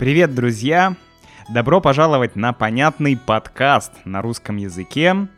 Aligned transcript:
Привет, 0.00 0.34
друзья! 0.34 0.96
Добро 1.50 1.78
пожаловать 1.82 2.34
на 2.34 2.54
понятный 2.54 3.18
подкаст 3.18 3.92
на 4.06 4.22
русском 4.22 4.56
языке, 4.56 5.28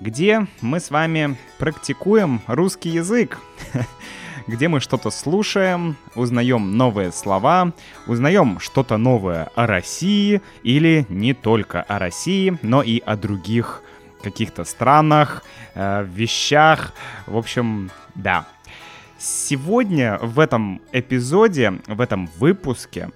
где 0.00 0.48
мы 0.60 0.80
с 0.80 0.90
вами 0.90 1.38
практикуем 1.58 2.40
русский 2.48 2.88
язык, 2.88 3.38
где 4.48 4.66
мы 4.66 4.80
что-то 4.80 5.10
слушаем, 5.10 5.96
узнаем 6.16 6.76
новые 6.76 7.12
слова, 7.12 7.74
узнаем 8.08 8.58
что-то 8.58 8.96
новое 8.96 9.50
о 9.54 9.68
России 9.68 10.42
или 10.64 11.06
не 11.08 11.32
только 11.32 11.82
о 11.82 12.00
России, 12.00 12.58
но 12.60 12.82
и 12.82 12.98
о 13.06 13.14
других 13.14 13.82
каких-то 14.20 14.64
странах, 14.64 15.44
э, 15.76 16.04
вещах. 16.12 16.92
В 17.28 17.36
общем, 17.36 17.92
да. 18.16 18.48
Сегодня 19.16 20.18
в 20.20 20.40
этом 20.40 20.80
эпизоде, 20.90 21.74
в 21.86 22.00
этом 22.00 22.28
выпуске 22.40 23.10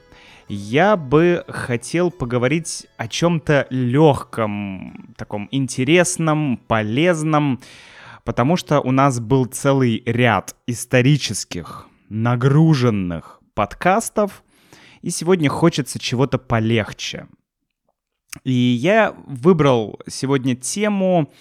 я 0.48 0.96
бы 0.96 1.44
хотел 1.48 2.10
поговорить 2.10 2.86
о 2.96 3.08
чем-то 3.08 3.66
легком, 3.70 5.14
таком 5.16 5.48
интересном, 5.50 6.58
полезном, 6.68 7.60
потому 8.24 8.56
что 8.56 8.80
у 8.80 8.90
нас 8.90 9.20
был 9.20 9.46
целый 9.46 10.02
ряд 10.06 10.56
исторических, 10.66 11.86
нагруженных 12.08 13.40
подкастов, 13.54 14.44
и 15.02 15.10
сегодня 15.10 15.48
хочется 15.48 15.98
чего-то 15.98 16.38
полегче. 16.38 17.26
И 18.44 18.52
я 18.52 19.16
выбрал 19.26 19.98
сегодня 20.08 20.54
тему 20.54 21.32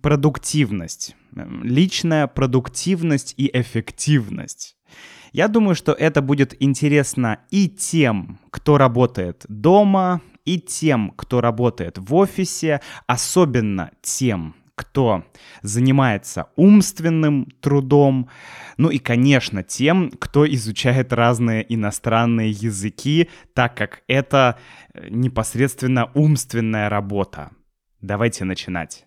продуктивность, 0.00 1.16
личная 1.34 2.26
продуктивность 2.26 3.34
и 3.36 3.50
эффективность. 3.52 4.76
Я 5.32 5.48
думаю, 5.48 5.74
что 5.74 5.92
это 5.92 6.20
будет 6.20 6.54
интересно 6.62 7.40
и 7.50 7.68
тем, 7.68 8.38
кто 8.50 8.76
работает 8.76 9.44
дома, 9.48 10.20
и 10.44 10.60
тем, 10.60 11.12
кто 11.16 11.40
работает 11.40 11.98
в 11.98 12.14
офисе, 12.14 12.80
особенно 13.06 13.92
тем, 14.02 14.54
кто 14.74 15.24
занимается 15.62 16.48
умственным 16.56 17.46
трудом, 17.60 18.28
ну 18.76 18.90
и, 18.90 18.98
конечно, 18.98 19.62
тем, 19.62 20.10
кто 20.10 20.46
изучает 20.46 21.12
разные 21.12 21.64
иностранные 21.72 22.50
языки, 22.50 23.30
так 23.54 23.76
как 23.76 24.02
это 24.08 24.58
э, 24.92 25.08
непосредственно 25.08 26.10
умственная 26.14 26.88
работа. 26.88 27.50
Давайте 28.00 28.44
начинать. 28.44 29.06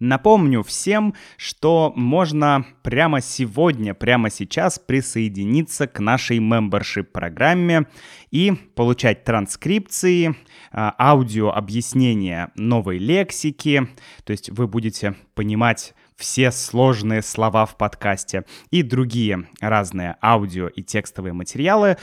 Напомню 0.00 0.62
всем, 0.62 1.14
что 1.36 1.92
можно 1.96 2.64
прямо 2.82 3.20
сегодня, 3.20 3.94
прямо 3.94 4.30
сейчас 4.30 4.78
присоединиться 4.78 5.86
к 5.88 5.98
нашей 5.98 6.38
membership 6.38 7.04
программе 7.04 7.86
и 8.30 8.52
получать 8.74 9.24
транскрипции, 9.24 10.36
а, 10.70 10.94
аудио 10.98 11.50
объяснения 11.50 12.52
новой 12.54 12.98
лексики, 12.98 13.88
то 14.24 14.30
есть 14.30 14.50
вы 14.50 14.68
будете 14.68 15.16
понимать 15.34 15.94
все 16.18 16.50
сложные 16.50 17.22
слова 17.22 17.64
в 17.64 17.76
подкасте 17.76 18.44
и 18.70 18.82
другие 18.82 19.46
разные 19.60 20.16
аудио 20.20 20.66
и 20.66 20.82
текстовые 20.82 21.32
материалы. 21.32 21.96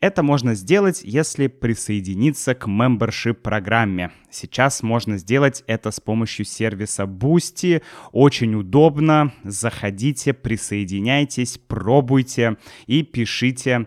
Это 0.00 0.22
можно 0.22 0.54
сделать, 0.54 1.00
если 1.02 1.48
присоединиться 1.48 2.54
к 2.54 2.68
membership 2.68 3.34
программе. 3.34 4.12
Сейчас 4.30 4.82
можно 4.84 5.18
сделать 5.18 5.64
это 5.66 5.90
с 5.90 5.98
помощью 5.98 6.44
сервиса 6.44 7.04
Boosty. 7.04 7.82
Очень 8.12 8.54
удобно. 8.54 9.32
Заходите, 9.42 10.32
присоединяйтесь, 10.32 11.58
пробуйте 11.58 12.58
и 12.86 13.02
пишите 13.02 13.70
э, 13.70 13.84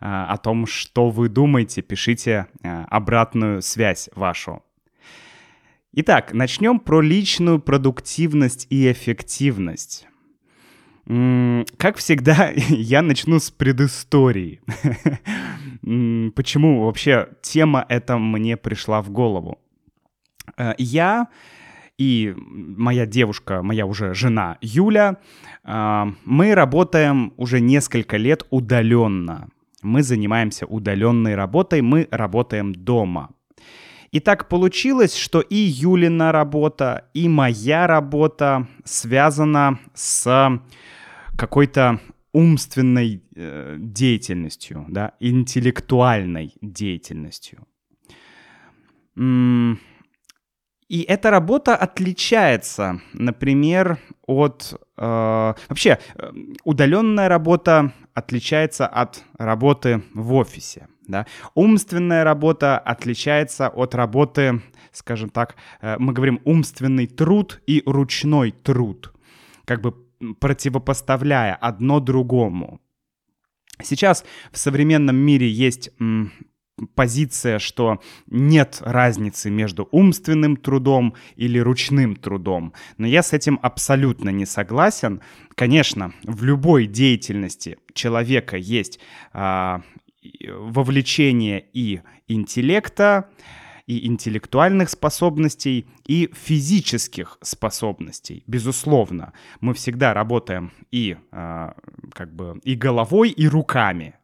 о 0.00 0.36
том, 0.38 0.66
что 0.66 1.10
вы 1.10 1.28
думаете. 1.28 1.82
Пишите 1.82 2.46
э, 2.62 2.84
обратную 2.88 3.60
связь 3.60 4.08
вашу. 4.14 4.62
Итак, 5.94 6.34
начнем 6.34 6.80
про 6.80 7.00
личную 7.00 7.60
продуктивность 7.60 8.66
и 8.68 8.92
эффективность. 8.92 10.06
Как 11.06 11.96
всегда, 11.96 12.50
я 12.68 13.00
начну 13.00 13.38
с 13.38 13.50
предыстории. 13.50 14.60
Почему 16.34 16.84
вообще 16.84 17.28
тема 17.40 17.86
эта 17.88 18.18
мне 18.18 18.58
пришла 18.58 19.00
в 19.00 19.10
голову? 19.10 19.58
Э, 20.58 20.74
я 20.76 21.28
и 21.96 22.34
моя 22.36 23.06
девушка, 23.06 23.62
моя 23.62 23.86
уже 23.86 24.12
жена 24.12 24.58
Юля, 24.60 25.16
э, 25.64 26.04
мы 26.26 26.54
работаем 26.54 27.32
уже 27.38 27.60
несколько 27.60 28.18
лет 28.18 28.46
удаленно. 28.50 29.48
Мы 29.82 30.02
занимаемся 30.02 30.66
удаленной 30.66 31.34
работой, 31.34 31.80
мы 31.80 32.06
работаем 32.10 32.74
дома. 32.74 33.30
И 34.10 34.20
так 34.20 34.48
получилось, 34.48 35.14
что 35.14 35.40
и 35.40 35.56
Юлина 35.56 36.32
работа, 36.32 37.08
и 37.14 37.28
моя 37.28 37.86
работа 37.86 38.66
связана 38.84 39.78
с 39.94 40.60
какой-то 41.36 42.00
умственной 42.32 43.22
э, 43.34 43.76
деятельностью, 43.78 44.86
да, 44.88 45.12
интеллектуальной 45.20 46.54
деятельностью. 46.60 47.66
И 50.88 51.02
эта 51.02 51.30
работа 51.30 51.76
отличается, 51.76 53.00
например, 53.12 53.98
от... 54.26 54.80
Э, 54.96 55.54
вообще, 55.68 55.98
э, 56.14 56.32
удаленная 56.64 57.28
работа 57.28 57.92
отличается 58.14 58.86
от 58.86 59.22
работы 59.38 60.02
в 60.14 60.32
офисе. 60.34 60.88
Да? 61.08 61.26
Умственная 61.54 62.22
работа 62.22 62.78
отличается 62.78 63.68
от 63.68 63.94
работы, 63.94 64.60
скажем 64.92 65.30
так, 65.30 65.56
э, 65.80 65.96
мы 65.98 66.12
говорим 66.12 66.40
умственный 66.44 67.06
труд 67.06 67.60
и 67.66 67.82
ручной 67.86 68.52
труд, 68.52 69.12
как 69.64 69.80
бы 69.80 69.94
противопоставляя 70.38 71.54
одно 71.54 71.98
другому. 72.00 72.80
Сейчас 73.82 74.24
в 74.52 74.58
современном 74.58 75.16
мире 75.16 75.48
есть 75.48 75.90
позиция, 76.94 77.58
что 77.58 78.00
нет 78.26 78.78
разницы 78.84 79.50
между 79.50 79.88
умственным 79.90 80.56
трудом 80.56 81.14
или 81.36 81.58
ручным 81.58 82.16
трудом. 82.16 82.72
Но 82.98 83.06
я 83.06 83.22
с 83.22 83.32
этим 83.32 83.58
абсолютно 83.62 84.30
не 84.30 84.46
согласен. 84.46 85.20
Конечно, 85.54 86.12
в 86.24 86.44
любой 86.44 86.86
деятельности 86.86 87.78
человека 87.94 88.56
есть 88.56 89.00
а, 89.32 89.82
вовлечение 90.48 91.64
и 91.72 92.00
интеллекта, 92.26 93.30
и 93.86 94.06
интеллектуальных 94.06 94.90
способностей, 94.90 95.86
и 96.06 96.30
физических 96.34 97.38
способностей, 97.42 98.44
безусловно. 98.46 99.32
Мы 99.60 99.72
всегда 99.72 100.12
работаем 100.12 100.72
и 100.90 101.16
а, 101.32 101.74
как 102.12 102.34
бы 102.34 102.60
и 102.64 102.74
головой, 102.74 103.30
и 103.30 103.48
руками 103.48 104.14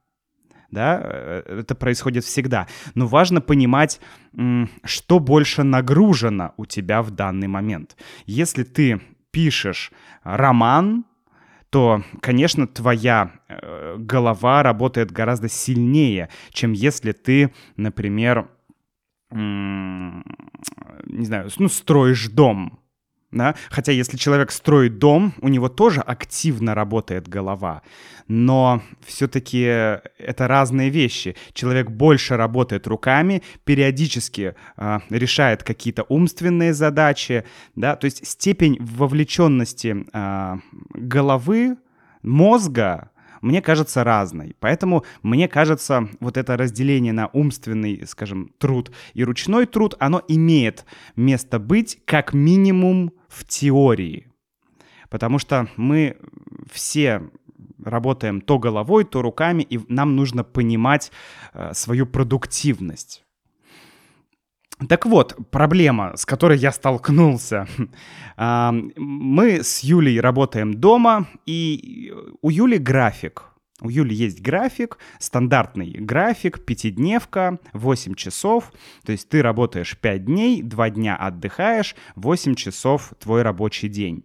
да, 0.74 1.00
э, 1.02 1.60
это 1.60 1.74
происходит 1.74 2.24
всегда. 2.24 2.66
Но 2.94 3.06
важно 3.06 3.40
понимать, 3.40 4.00
что 4.84 5.20
больше 5.20 5.62
нагружено 5.62 6.52
у 6.56 6.66
тебя 6.66 7.00
в 7.02 7.12
данный 7.12 7.46
момент. 7.48 7.96
Если 8.26 8.64
ты 8.64 9.00
пишешь 9.30 9.92
роман, 10.24 11.04
то, 11.74 12.04
конечно, 12.20 12.68
твоя 12.68 13.32
э, 13.48 13.96
голова 13.98 14.62
работает 14.62 15.10
гораздо 15.10 15.48
сильнее, 15.48 16.28
чем 16.52 16.70
если 16.70 17.10
ты, 17.10 17.52
например, 17.76 18.48
не 19.32 20.22
знаю, 21.24 21.50
ну, 21.58 21.66
строишь 21.68 22.28
дом, 22.28 22.78
да? 23.34 23.54
Хотя 23.70 23.92
если 23.92 24.16
человек 24.16 24.50
строит 24.52 24.98
дом, 24.98 25.34
у 25.40 25.48
него 25.48 25.68
тоже 25.68 26.00
активно 26.00 26.74
работает 26.74 27.28
голова. 27.28 27.82
Но 28.28 28.82
все-таки 29.04 29.60
это 29.60 30.48
разные 30.48 30.88
вещи. 30.88 31.36
Человек 31.52 31.90
больше 31.90 32.36
работает 32.36 32.86
руками, 32.86 33.42
периодически 33.64 34.54
э, 34.76 35.00
решает 35.10 35.62
какие-то 35.62 36.04
умственные 36.08 36.72
задачи. 36.72 37.44
Да? 37.76 37.96
То 37.96 38.06
есть 38.06 38.26
степень 38.26 38.78
вовлеченности 38.80 40.06
э, 40.12 40.56
головы, 40.94 41.76
мозга 42.22 43.10
мне 43.44 43.60
кажется 43.60 44.04
разной. 44.04 44.56
Поэтому 44.58 45.04
мне 45.22 45.48
кажется, 45.48 46.08
вот 46.20 46.36
это 46.36 46.56
разделение 46.56 47.12
на 47.12 47.28
умственный, 47.28 48.06
скажем, 48.06 48.50
труд 48.58 48.90
и 49.12 49.22
ручной 49.22 49.66
труд, 49.66 49.94
оно 49.98 50.22
имеет 50.28 50.84
место 51.14 51.58
быть 51.58 51.98
как 52.06 52.32
минимум 52.32 53.12
в 53.28 53.44
теории. 53.44 54.28
Потому 55.10 55.38
что 55.38 55.68
мы 55.76 56.16
все 56.72 57.22
работаем 57.82 58.40
то 58.40 58.58
головой, 58.58 59.04
то 59.04 59.20
руками, 59.20 59.62
и 59.62 59.78
нам 59.88 60.16
нужно 60.16 60.42
понимать 60.42 61.12
э, 61.52 61.72
свою 61.74 62.06
продуктивность. 62.06 63.23
Так 64.88 65.06
вот, 65.06 65.36
проблема, 65.50 66.16
с 66.16 66.26
которой 66.26 66.58
я 66.58 66.72
столкнулся. 66.72 67.66
Мы 68.36 69.62
с 69.62 69.80
Юлей 69.80 70.20
работаем 70.20 70.74
дома, 70.74 71.28
и 71.46 72.12
у 72.42 72.50
Юли 72.50 72.78
график. 72.78 73.44
У 73.80 73.90
Юли 73.90 74.14
есть 74.14 74.40
график, 74.40 74.98
стандартный 75.18 75.90
график, 75.90 76.64
пятидневка, 76.64 77.58
8 77.72 78.14
часов. 78.14 78.72
То 79.04 79.12
есть 79.12 79.28
ты 79.28 79.42
работаешь 79.42 79.98
5 79.98 80.24
дней, 80.24 80.62
2 80.62 80.90
дня 80.90 81.16
отдыхаешь, 81.16 81.94
8 82.16 82.54
часов 82.54 83.12
твой 83.20 83.42
рабочий 83.42 83.88
день. 83.88 84.24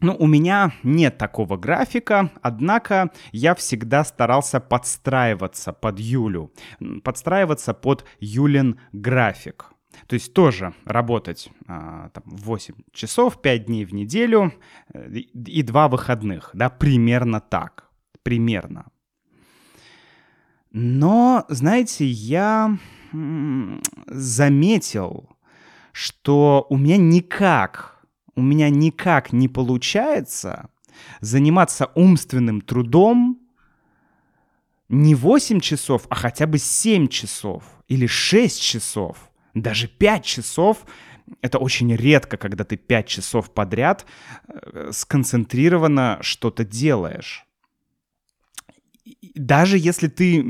Ну, 0.00 0.16
у 0.18 0.26
меня 0.26 0.72
нет 0.82 1.18
такого 1.18 1.58
графика, 1.58 2.30
однако 2.40 3.10
я 3.32 3.54
всегда 3.54 4.02
старался 4.04 4.58
подстраиваться 4.58 5.72
под 5.72 6.00
Юлю, 6.00 6.52
подстраиваться 7.04 7.74
под 7.74 8.06
Юлин 8.18 8.80
график. 8.92 9.72
То 10.06 10.14
есть 10.14 10.32
тоже 10.32 10.72
работать 10.84 11.50
а, 11.66 12.08
там, 12.10 12.22
8 12.26 12.74
часов, 12.92 13.42
5 13.42 13.66
дней 13.66 13.84
в 13.84 13.92
неделю 13.92 14.54
э, 14.94 15.10
и 15.10 15.62
2 15.62 15.88
выходных, 15.88 16.50
да, 16.54 16.70
примерно 16.70 17.40
так, 17.40 17.90
примерно. 18.22 18.86
Но, 20.70 21.44
знаете, 21.48 22.06
я 22.06 22.78
заметил, 24.06 25.28
что 25.92 26.66
у 26.70 26.76
меня 26.76 26.96
никак 26.96 27.89
у 28.40 28.42
меня 28.42 28.70
никак 28.70 29.32
не 29.32 29.48
получается 29.48 30.70
заниматься 31.20 31.90
умственным 31.94 32.62
трудом 32.62 33.38
не 34.88 35.14
8 35.14 35.60
часов, 35.60 36.06
а 36.08 36.14
хотя 36.14 36.46
бы 36.46 36.58
7 36.58 37.08
часов 37.08 37.64
или 37.86 38.06
6 38.06 38.60
часов, 38.60 39.30
даже 39.54 39.86
5 39.88 40.24
часов. 40.24 40.86
Это 41.42 41.58
очень 41.58 41.94
редко, 41.94 42.36
когда 42.36 42.64
ты 42.64 42.76
5 42.76 43.06
часов 43.06 43.52
подряд 43.52 44.04
э, 44.48 44.90
сконцентрированно 44.92 46.18
что-то 46.22 46.64
делаешь 46.64 47.46
даже 49.34 49.78
если 49.78 50.08
ты 50.08 50.44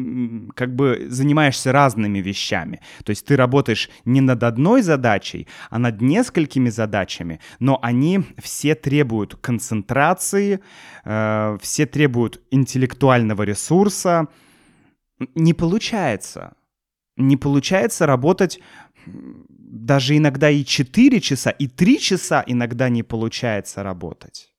как 0.54 0.74
бы 0.74 1.06
занимаешься 1.08 1.72
разными 1.72 2.18
вещами, 2.18 2.80
то 3.04 3.10
есть 3.10 3.26
ты 3.26 3.36
работаешь 3.36 3.90
не 4.04 4.20
над 4.20 4.42
одной 4.42 4.82
задачей, 4.82 5.46
а 5.70 5.78
над 5.78 6.00
несколькими 6.00 6.70
задачами, 6.70 7.40
но 7.58 7.78
они 7.82 8.20
все 8.42 8.74
требуют 8.74 9.36
концентрации, 9.36 10.60
э, 11.04 11.58
все 11.60 11.86
требуют 11.86 12.40
интеллектуального 12.50 13.42
ресурса, 13.42 14.28
не 15.34 15.54
получается. 15.54 16.54
Не 17.16 17.36
получается 17.36 18.06
работать 18.06 18.60
даже 19.06 20.16
иногда 20.16 20.50
и 20.50 20.64
4 20.64 21.20
часа, 21.20 21.50
и 21.50 21.68
3 21.68 21.98
часа 21.98 22.42
иногда 22.46 22.88
не 22.88 23.02
получается 23.02 23.82
работать. 23.82 24.52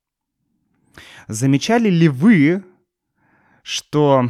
Замечали 1.27 1.89
ли 1.89 2.07
вы, 2.07 2.63
что 3.63 4.29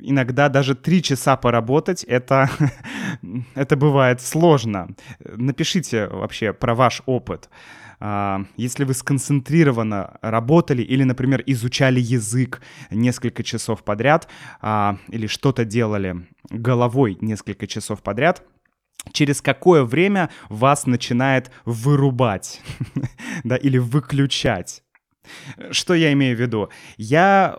иногда 0.00 0.48
даже 0.48 0.74
три 0.74 1.02
часа 1.02 1.36
поработать, 1.36 2.04
это, 2.04 2.50
это 3.54 3.76
бывает 3.76 4.20
сложно. 4.20 4.88
Напишите 5.20 6.08
вообще 6.08 6.52
про 6.52 6.74
ваш 6.74 7.02
опыт. 7.06 7.48
А, 7.98 8.44
если 8.56 8.84
вы 8.84 8.94
сконцентрированно 8.94 10.18
работали 10.20 10.82
или, 10.82 11.02
например, 11.02 11.42
изучали 11.46 12.00
язык 12.00 12.60
несколько 12.90 13.42
часов 13.42 13.84
подряд, 13.84 14.28
а, 14.60 14.98
или 15.08 15.26
что-то 15.26 15.64
делали 15.64 16.26
головой 16.50 17.16
несколько 17.20 17.66
часов 17.66 18.02
подряд, 18.02 18.42
через 19.12 19.40
какое 19.40 19.84
время 19.84 20.30
вас 20.48 20.86
начинает 20.86 21.50
вырубать, 21.64 22.60
да, 23.44 23.56
или 23.56 23.78
выключать. 23.78 24.82
Что 25.70 25.94
я 25.94 26.12
имею 26.12 26.36
в 26.36 26.40
виду? 26.40 26.68
Я 26.96 27.58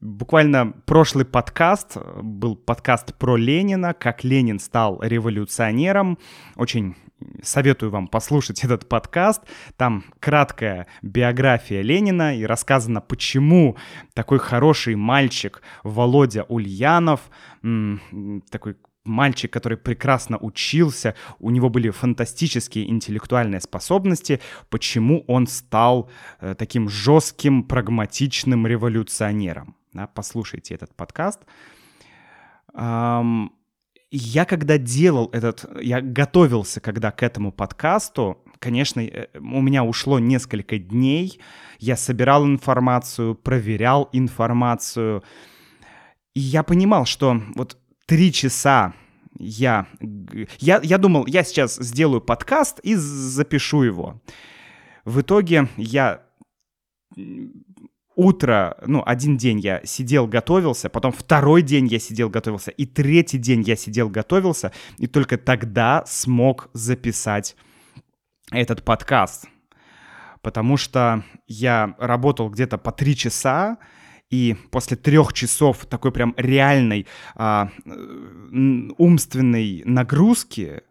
буквально 0.00 0.72
прошлый 0.86 1.24
подкаст 1.24 1.96
был 2.22 2.56
подкаст 2.56 3.14
про 3.14 3.36
Ленина, 3.36 3.94
как 3.94 4.24
Ленин 4.24 4.58
стал 4.58 5.00
революционером. 5.02 6.18
Очень 6.56 6.96
советую 7.42 7.90
вам 7.90 8.08
послушать 8.08 8.64
этот 8.64 8.88
подкаст. 8.88 9.42
Там 9.76 10.04
краткая 10.20 10.86
биография 11.02 11.82
Ленина 11.82 12.36
и 12.36 12.44
рассказано, 12.44 13.00
почему 13.00 13.76
такой 14.14 14.38
хороший 14.38 14.96
мальчик 14.96 15.62
Володя 15.82 16.44
Ульянов, 16.44 17.20
такой 18.50 18.76
мальчик, 19.06 19.52
который 19.52 19.78
прекрасно 19.78 20.38
учился, 20.38 21.14
у 21.38 21.50
него 21.50 21.68
были 21.68 21.90
фантастические 21.90 22.88
интеллектуальные 22.90 23.60
способности, 23.60 24.40
почему 24.68 25.24
он 25.26 25.46
стал 25.46 26.10
э, 26.40 26.54
таким 26.54 26.88
жестким, 26.88 27.62
прагматичным 27.62 28.66
революционером. 28.66 29.76
Да, 29.92 30.06
послушайте 30.06 30.74
этот 30.74 30.94
подкаст. 30.94 31.40
Um, 32.74 33.48
я 34.10 34.44
когда 34.44 34.78
делал 34.78 35.30
этот, 35.32 35.64
я 35.80 36.00
готовился 36.00 36.80
когда 36.80 37.10
к 37.10 37.22
этому 37.22 37.52
подкасту, 37.52 38.38
конечно, 38.58 39.00
э, 39.00 39.28
у 39.34 39.60
меня 39.60 39.84
ушло 39.84 40.18
несколько 40.18 40.78
дней, 40.78 41.40
я 41.78 41.96
собирал 41.96 42.46
информацию, 42.46 43.34
проверял 43.34 44.08
информацию, 44.12 45.22
и 46.34 46.40
я 46.40 46.62
понимал, 46.62 47.06
что 47.06 47.40
вот 47.54 47.78
три 48.06 48.32
часа 48.32 48.94
я, 49.38 49.86
я, 50.58 50.80
я 50.82 50.98
думал, 50.98 51.26
я 51.26 51.44
сейчас 51.44 51.76
сделаю 51.76 52.20
подкаст 52.20 52.80
и 52.80 52.94
запишу 52.94 53.82
его. 53.82 54.20
В 55.04 55.20
итоге 55.20 55.68
я 55.76 56.22
утро, 58.14 58.76
ну, 58.86 59.02
один 59.04 59.36
день 59.36 59.60
я 59.60 59.82
сидел, 59.84 60.26
готовился, 60.26 60.88
потом 60.88 61.12
второй 61.12 61.62
день 61.62 61.86
я 61.86 61.98
сидел, 61.98 62.30
готовился, 62.30 62.70
и 62.70 62.86
третий 62.86 63.38
день 63.38 63.62
я 63.62 63.76
сидел, 63.76 64.08
готовился, 64.08 64.72
и 64.98 65.06
только 65.06 65.36
тогда 65.36 66.02
смог 66.06 66.70
записать 66.72 67.56
этот 68.50 68.82
подкаст. 68.84 69.46
Потому 70.40 70.76
что 70.76 71.24
я 71.46 71.94
работал 71.98 72.48
где-то 72.48 72.78
по 72.78 72.90
три 72.90 73.16
часа, 73.16 73.78
и 74.30 74.56
после 74.70 74.96
трех 74.96 75.32
часов 75.32 75.86
такой 75.86 76.12
прям 76.12 76.34
реальной 76.36 77.06
а, 77.34 77.70
умственной 78.98 79.82
нагрузки, 79.84 80.82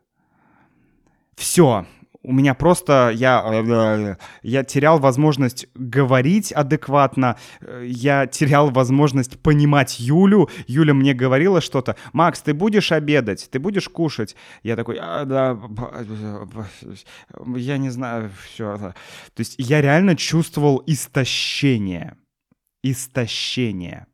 все, 1.35 1.85
у 2.25 2.33
меня 2.33 2.53
просто 2.55 3.11
я 3.13 4.15
я 4.41 4.63
терял 4.63 4.99
возможность 4.99 5.67
говорить 5.75 6.51
адекватно, 6.51 7.37
я 7.83 8.25
терял 8.25 8.71
возможность 8.71 9.39
понимать 9.39 9.99
Юлю. 9.99 10.49
Юля 10.65 10.93
мне 10.93 11.13
говорила 11.13 11.61
что-то: 11.61 11.95
"Макс, 12.13 12.41
ты 12.41 12.53
будешь 12.53 12.91
обедать, 12.91 13.47
ты 13.51 13.59
будешь 13.59 13.89
кушать?" 13.89 14.35
Я 14.63 14.75
такой: 14.75 14.97
а, 14.99 15.25
"Да, 15.25 15.59
я 17.55 17.77
не 17.77 17.89
знаю, 17.89 18.31
все". 18.43 18.77
То 18.77 18.93
есть 19.39 19.55
я 19.57 19.81
реально 19.81 20.15
чувствовал 20.15 20.81
истощение 20.87 22.17
истощение, 22.91 24.07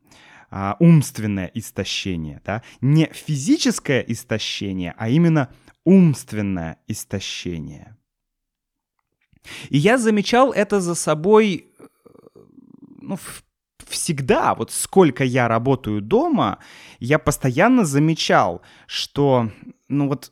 а, 0.50 0.76
умственное 0.80 1.52
истощение, 1.54 2.42
да, 2.46 2.64
не 2.80 3.06
физическое 3.08 4.02
истощение, 4.08 4.94
а 4.98 5.10
именно 5.10 5.54
умственное 5.86 6.78
истощение. 6.88 7.98
И 9.70 9.78
я 9.78 9.98
замечал 9.98 10.52
это 10.52 10.80
за 10.80 10.96
собой, 10.96 11.74
э, 11.80 11.84
ну, 13.02 13.18
всегда, 13.88 14.56
вот 14.56 14.72
сколько 14.72 15.24
я 15.24 15.48
работаю 15.48 16.02
дома, 16.02 16.60
я 17.00 17.20
постоянно 17.20 17.86
замечал, 17.86 18.62
что, 18.88 19.52
ну 19.88 20.08
вот, 20.08 20.32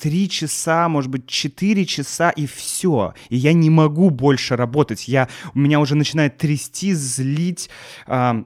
три 0.00 0.28
часа, 0.28 0.88
может 0.88 1.10
быть, 1.10 1.26
четыре 1.26 1.84
часа 1.84 2.30
и 2.30 2.46
все. 2.46 3.14
И 3.28 3.36
я 3.36 3.52
не 3.52 3.70
могу 3.70 4.10
больше 4.10 4.56
работать. 4.56 5.08
Я, 5.08 5.28
меня 5.54 5.80
уже 5.80 5.94
начинает 5.96 6.38
трясти, 6.38 6.92
злить. 6.92 7.68
Э, 8.06 8.44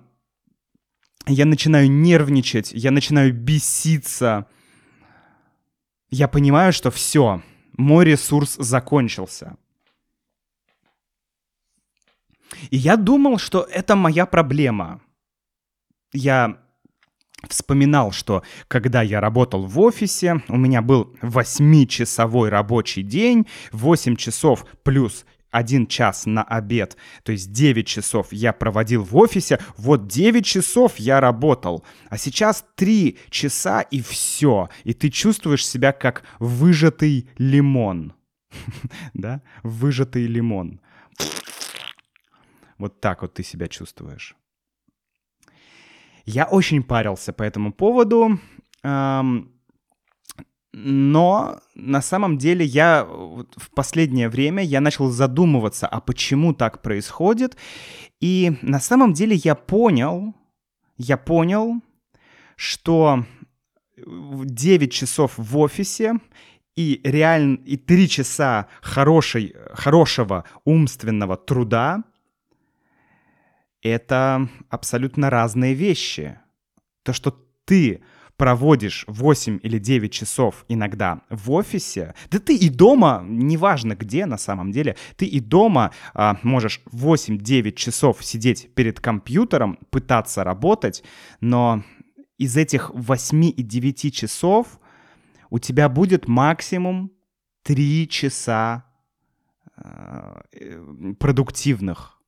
я 1.27 1.45
начинаю 1.45 1.91
нервничать, 1.91 2.73
я 2.73 2.91
начинаю 2.91 3.33
беситься. 3.33 4.47
Я 6.11 6.27
понимаю, 6.29 6.73
что 6.73 6.91
все, 6.91 7.43
мой 7.77 8.05
ресурс 8.05 8.57
закончился. 8.59 9.57
И 12.71 12.77
я 12.77 12.97
думал, 12.97 13.39
что 13.39 13.63
это 13.63 13.97
моя 13.97 14.27
проблема. 14.27 15.01
Я 16.13 16.62
вспоминал, 17.49 18.13
что 18.13 18.43
когда 18.69 19.03
я 19.03 19.21
работал 19.21 19.67
в 19.67 19.79
офисе, 19.81 20.43
у 20.49 20.57
меня 20.57 20.83
был 20.83 21.15
8-часовой 21.23 22.49
рабочий 22.49 23.03
день, 23.03 23.47
8 23.73 24.17
часов 24.17 24.67
плюс 24.83 25.25
один 25.53 25.87
час 25.87 26.25
на 26.27 26.43
обед, 26.43 26.97
то 27.23 27.31
есть 27.31 27.53
9 27.53 27.87
часов 27.87 28.33
я 28.33 28.53
проводил 28.53 29.05
в 29.05 29.17
офисе, 29.17 29.61
вот 29.77 30.09
9 30.09 30.45
часов 30.45 30.97
я 30.97 31.21
работал, 31.21 31.85
а 32.09 32.17
сейчас 32.17 32.65
3 32.75 33.19
часа 33.29 33.83
и 33.83 34.01
все, 34.01 34.71
и 34.85 34.95
ты 34.95 35.11
чувствуешь 35.11 35.67
себя 35.67 35.93
как 35.93 36.25
выжатый 36.39 37.29
лимон, 37.37 38.15
да, 39.15 39.43
выжатый 39.63 40.27
лимон. 40.27 40.81
Вот 42.79 43.01
так 43.01 43.23
вот 43.23 43.35
ты 43.35 43.45
себя 43.45 43.69
чувствуешь. 43.69 44.35
Я 46.25 46.47
очень 46.47 46.83
парился 46.83 47.33
по 47.33 47.43
этому 47.43 47.73
поводу, 47.73 48.39
но 50.73 51.61
на 51.75 52.03
самом 52.03 52.39
деле 52.39 52.65
я 52.65 53.05
в 53.05 53.71
последнее 53.75 54.29
время 54.29 54.63
я 54.63 54.81
начал 54.81 55.11
задумываться, 55.11 55.87
а 55.87 56.01
почему 56.01 56.55
так 56.55 56.81
происходит. 56.83 57.57
И 58.21 58.57
на 58.63 58.81
самом 58.81 59.13
деле 59.13 59.37
я 59.37 59.55
понял, 59.55 60.35
я 60.97 61.17
понял, 61.17 61.83
что 62.57 63.25
9 63.97 64.93
часов 64.93 65.35
в 65.37 65.59
офисе 65.59 66.15
и 66.75 67.01
реально 67.05 67.57
и 67.67 67.77
3 67.77 68.09
часа 68.09 68.69
хорошей, 68.81 69.55
хорошего 69.75 70.45
умственного 70.65 71.37
труда 71.37 72.05
это 73.83 74.49
абсолютно 74.71 75.29
разные 75.29 75.75
вещи. 75.75 76.39
То, 77.03 77.13
что 77.13 77.37
ты 77.65 78.03
проводишь 78.37 79.05
8 79.09 79.61
или 79.63 79.79
9 79.79 80.13
часов 80.13 80.65
иногда 80.69 81.21
в 81.29 81.53
офисе, 81.53 82.15
да 82.31 82.39
ты 82.39 82.57
и 82.57 82.71
дома, 82.71 83.23
неважно 83.25 83.95
где 83.95 84.27
на 84.27 84.39
самом 84.39 84.73
деле, 84.73 84.97
ты 85.17 85.27
и 85.27 85.39
дома 85.39 85.93
а, 86.15 86.39
можешь 86.43 86.81
8-9 86.93 87.73
часов 87.73 88.25
сидеть 88.25 88.75
перед 88.75 89.01
компьютером, 89.01 89.79
пытаться 89.91 90.45
работать, 90.45 91.05
но 91.41 91.85
из 92.39 92.57
этих 92.57 92.91
8 92.95 93.45
и 93.45 93.63
9 93.63 94.15
часов 94.15 94.81
у 95.51 95.59
тебя 95.59 95.89
будет 95.89 96.27
максимум 96.27 97.13
3 97.63 98.09
часа 98.09 98.87
а, 99.77 100.43
э, 100.53 101.15
продуктивных. 101.19 102.22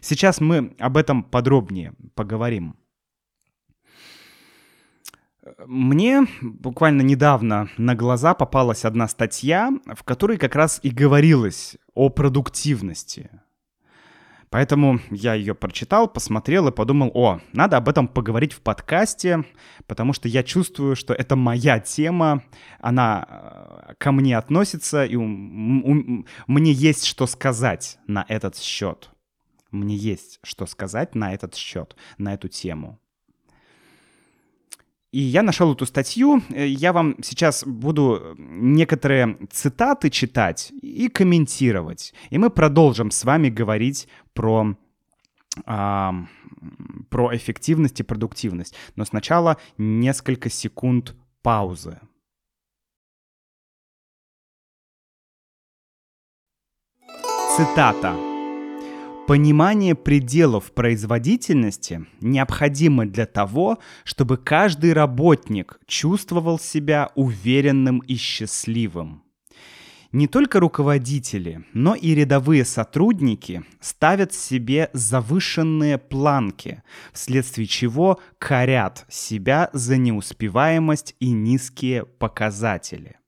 Сейчас 0.00 0.40
мы 0.40 0.74
об 0.78 0.96
этом 0.96 1.22
подробнее 1.22 1.94
поговорим. 2.14 2.76
Мне 5.66 6.26
буквально 6.42 7.02
недавно 7.02 7.68
на 7.78 7.94
глаза 7.94 8.34
попалась 8.34 8.84
одна 8.84 9.08
статья, 9.08 9.70
в 9.86 10.04
которой 10.04 10.36
как 10.36 10.54
раз 10.54 10.80
и 10.82 10.90
говорилось 10.90 11.76
о 11.94 12.10
продуктивности. 12.10 13.30
Поэтому 14.50 15.00
я 15.10 15.34
ее 15.34 15.54
прочитал, 15.54 16.08
посмотрел 16.08 16.68
и 16.68 16.72
подумал, 16.72 17.10
о, 17.14 17.40
надо 17.52 17.76
об 17.76 17.88
этом 17.88 18.08
поговорить 18.08 18.54
в 18.54 18.62
подкасте, 18.62 19.44
потому 19.86 20.14
что 20.14 20.26
я 20.26 20.42
чувствую, 20.42 20.96
что 20.96 21.12
это 21.12 21.36
моя 21.36 21.80
тема, 21.80 22.42
она 22.80 23.26
э, 23.28 23.94
ко 23.98 24.10
мне 24.10 24.38
относится, 24.38 25.04
и 25.04 25.16
у, 25.16 25.22
у, 25.24 26.24
мне 26.46 26.72
есть 26.72 27.04
что 27.04 27.26
сказать 27.26 27.98
на 28.06 28.24
этот 28.26 28.56
счет. 28.56 29.10
Мне 29.70 29.96
есть 29.96 30.38
что 30.42 30.66
сказать 30.66 31.14
на 31.14 31.34
этот 31.34 31.54
счет, 31.54 31.96
на 32.16 32.34
эту 32.34 32.48
тему. 32.48 32.98
И 35.10 35.20
я 35.20 35.42
нашел 35.42 35.72
эту 35.72 35.86
статью, 35.86 36.42
э, 36.50 36.66
я 36.66 36.92
вам 36.92 37.16
сейчас 37.22 37.64
буду 37.64 38.34
некоторые 38.36 39.38
цитаты 39.50 40.10
читать 40.10 40.70
и 40.82 41.08
комментировать. 41.08 42.12
И 42.28 42.36
мы 42.36 42.50
продолжим 42.50 43.10
с 43.10 43.24
вами 43.24 43.48
говорить 43.48 44.06
про, 44.34 44.76
а, 45.64 46.14
про 47.08 47.34
эффективность 47.34 48.00
и 48.00 48.02
продуктивность. 48.02 48.74
Но 48.96 49.06
сначала 49.06 49.56
несколько 49.78 50.50
секунд 50.50 51.16
паузы. 51.42 51.98
Цитата. 57.56 58.27
Понимание 59.28 59.94
пределов 59.94 60.72
производительности 60.72 62.06
необходимо 62.22 63.04
для 63.04 63.26
того, 63.26 63.78
чтобы 64.04 64.38
каждый 64.38 64.94
работник 64.94 65.78
чувствовал 65.86 66.58
себя 66.58 67.10
уверенным 67.14 67.98
и 67.98 68.16
счастливым. 68.16 69.22
Не 70.12 70.28
только 70.28 70.60
руководители, 70.60 71.62
но 71.74 71.94
и 71.94 72.14
рядовые 72.14 72.64
сотрудники 72.64 73.64
ставят 73.82 74.32
себе 74.32 74.88
завышенные 74.94 75.98
планки, 75.98 76.82
вследствие 77.12 77.66
чего 77.66 78.18
корят 78.38 79.04
себя 79.10 79.68
за 79.74 79.98
неуспеваемость 79.98 81.14
и 81.20 81.32
низкие 81.32 82.06
показатели. 82.06 83.18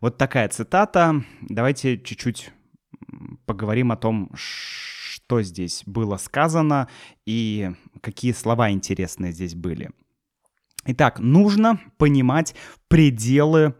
Вот 0.00 0.18
такая 0.18 0.48
цитата. 0.48 1.22
Давайте 1.42 1.96
чуть-чуть 1.96 2.50
поговорим 3.46 3.92
о 3.92 3.96
том, 3.96 4.30
что 4.34 5.42
здесь 5.42 5.82
было 5.86 6.16
сказано 6.16 6.88
и 7.24 7.72
какие 8.00 8.32
слова 8.32 8.70
интересные 8.70 9.32
здесь 9.32 9.54
были. 9.54 9.90
Итак, 10.84 11.18
нужно 11.18 11.80
понимать 11.98 12.54
пределы 12.88 13.74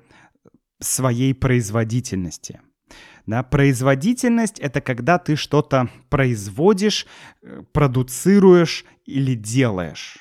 своей 0.80 1.34
производительности. 1.34 2.60
Да, 3.26 3.42
производительность— 3.42 4.58
это 4.60 4.80
когда 4.80 5.18
ты 5.18 5.36
что-то 5.36 5.90
производишь, 6.08 7.06
э, 7.42 7.62
продуцируешь 7.72 8.84
или 9.04 9.34
делаешь. 9.34 10.18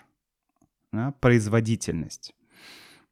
Да, 0.92 1.12
производительность. 1.20 2.34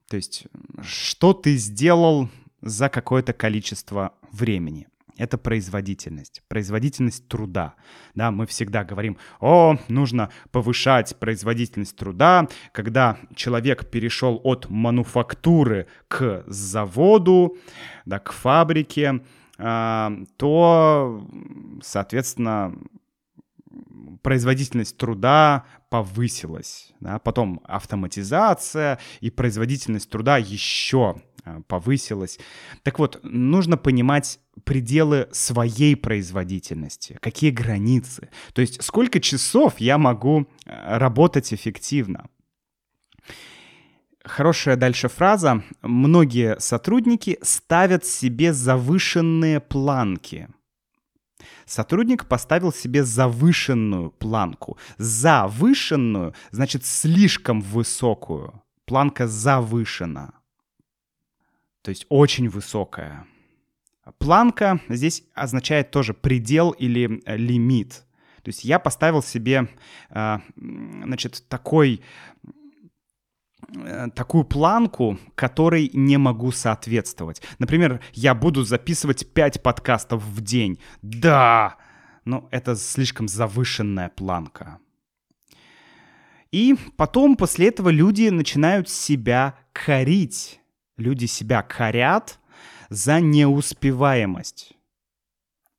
То 0.08 0.16
есть, 0.16 0.46
что 0.82 1.34
ты 1.34 1.58
сделал 1.58 2.30
за 2.62 2.90
какое-то 2.90 3.34
количество 3.34 4.14
времени 4.32 4.88
это 5.18 5.38
производительность, 5.38 6.42
производительность 6.48 7.28
труда. 7.28 7.76
Да, 8.16 8.32
мы 8.32 8.46
всегда 8.46 8.84
говорим, 8.84 9.18
о, 9.40 9.78
нужно 9.88 10.30
повышать 10.52 11.18
производительность 11.20 11.96
труда, 11.96 12.48
когда 12.72 13.18
человек 13.36 13.90
перешел 13.90 14.40
от 14.44 14.70
мануфактуры 14.70 15.88
к 16.08 16.44
заводу, 16.48 17.58
да, 18.06 18.20
к 18.20 18.32
фабрике, 18.32 19.24
а, 19.58 20.12
то, 20.38 21.28
соответственно, 21.82 22.76
производительность 24.22 24.98
труда 24.98 25.66
повысилась. 25.90 26.94
Да? 27.00 27.20
Потом 27.20 27.62
автоматизация 27.66 29.00
и 29.20 29.30
производительность 29.30 30.10
труда 30.10 30.38
еще 30.38 31.22
а, 31.46 31.62
повысилась. 31.68 32.40
Так 32.84 33.00
вот, 33.00 33.20
нужно 33.24 33.76
понимать 33.76 34.40
пределы 34.64 35.28
своей 35.32 35.96
производительности, 35.96 37.18
какие 37.22 37.52
границы. 37.52 38.30
То 38.54 38.62
есть 38.62 38.82
сколько 38.82 39.20
часов 39.20 39.80
я 39.80 39.98
могу 39.98 40.48
а, 40.66 41.00
работать 41.00 41.54
эффективно. 41.54 42.30
Хорошая 44.24 44.78
дальше 44.78 45.10
фраза. 45.10 45.64
Многие 45.82 46.58
сотрудники 46.60 47.38
ставят 47.42 48.06
себе 48.06 48.54
завышенные 48.54 49.60
планки. 49.60 50.48
Сотрудник 51.66 52.28
поставил 52.28 52.72
себе 52.72 53.04
завышенную 53.04 54.12
планку. 54.12 54.78
Завышенную 54.98 56.34
значит 56.52 56.86
слишком 56.86 57.60
высокую. 57.60 58.64
Планка 58.86 59.28
завышена 59.28 60.34
то 61.84 61.90
есть 61.90 62.06
очень 62.10 62.50
высокая. 62.50 63.28
Планка 64.18 64.80
здесь 64.90 65.24
означает 65.34 65.92
тоже 65.92 66.14
предел 66.14 66.72
или 66.72 67.22
э, 67.26 67.38
лимит. 67.38 68.06
То 68.42 68.50
есть 68.50 68.64
я 68.66 68.80
поставил 68.80 69.22
себе, 69.22 69.70
э, 70.10 70.40
значит, 70.56 71.46
такой, 71.48 72.02
э, 73.76 74.08
такую 74.16 74.46
планку, 74.46 75.20
которой 75.36 75.90
не 75.94 76.18
могу 76.18 76.52
соответствовать. 76.52 77.42
Например, 77.60 78.02
я 78.14 78.34
буду 78.34 78.64
записывать 78.64 79.32
5 79.34 79.62
подкастов 79.62 80.24
в 80.24 80.42
день. 80.42 80.80
Да! 81.02 81.78
Но 82.26 82.48
это 82.52 82.76
слишком 82.76 83.28
завышенная 83.28 84.10
планка. 84.10 84.80
И 86.52 86.76
потом 86.98 87.36
после 87.36 87.68
этого 87.68 87.90
люди 87.90 88.30
начинают 88.30 88.88
себя 88.88 89.58
корить 89.74 90.62
люди 90.98 91.26
себя 91.26 91.62
корят 91.62 92.40
за 92.90 93.20
неуспеваемость. 93.20 94.74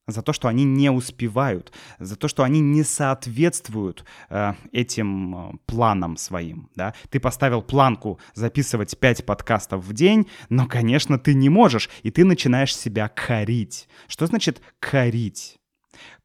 за 0.07 0.21
то, 0.21 0.35
что 0.35 0.49
они 0.49 0.65
не 0.65 0.91
успевают, 0.91 1.73
за 1.99 2.17
то, 2.17 2.29
что 2.29 2.43
они 2.43 2.61
не 2.61 2.83
соответствуют 2.83 4.05
э, 4.29 4.53
этим 4.71 5.35
э, 5.35 5.53
планам 5.65 6.19
своим. 6.19 6.69
Да? 6.77 6.93
Ты 7.09 7.21
поставил 7.21 7.63
планку 7.63 8.21
записывать 8.35 8.99
5 8.99 9.25
подкастов 9.25 9.83
в 9.83 9.95
день, 9.95 10.29
но, 10.51 10.67
конечно, 10.67 11.19
ты 11.19 11.33
не 11.33 11.49
можешь, 11.49 11.89
и 12.03 12.11
ты 12.11 12.27
начинаешь 12.27 12.77
себя 12.77 13.09
корить. 13.09 13.89
Что 14.07 14.27
значит 14.27 14.61
корить? 14.79 15.59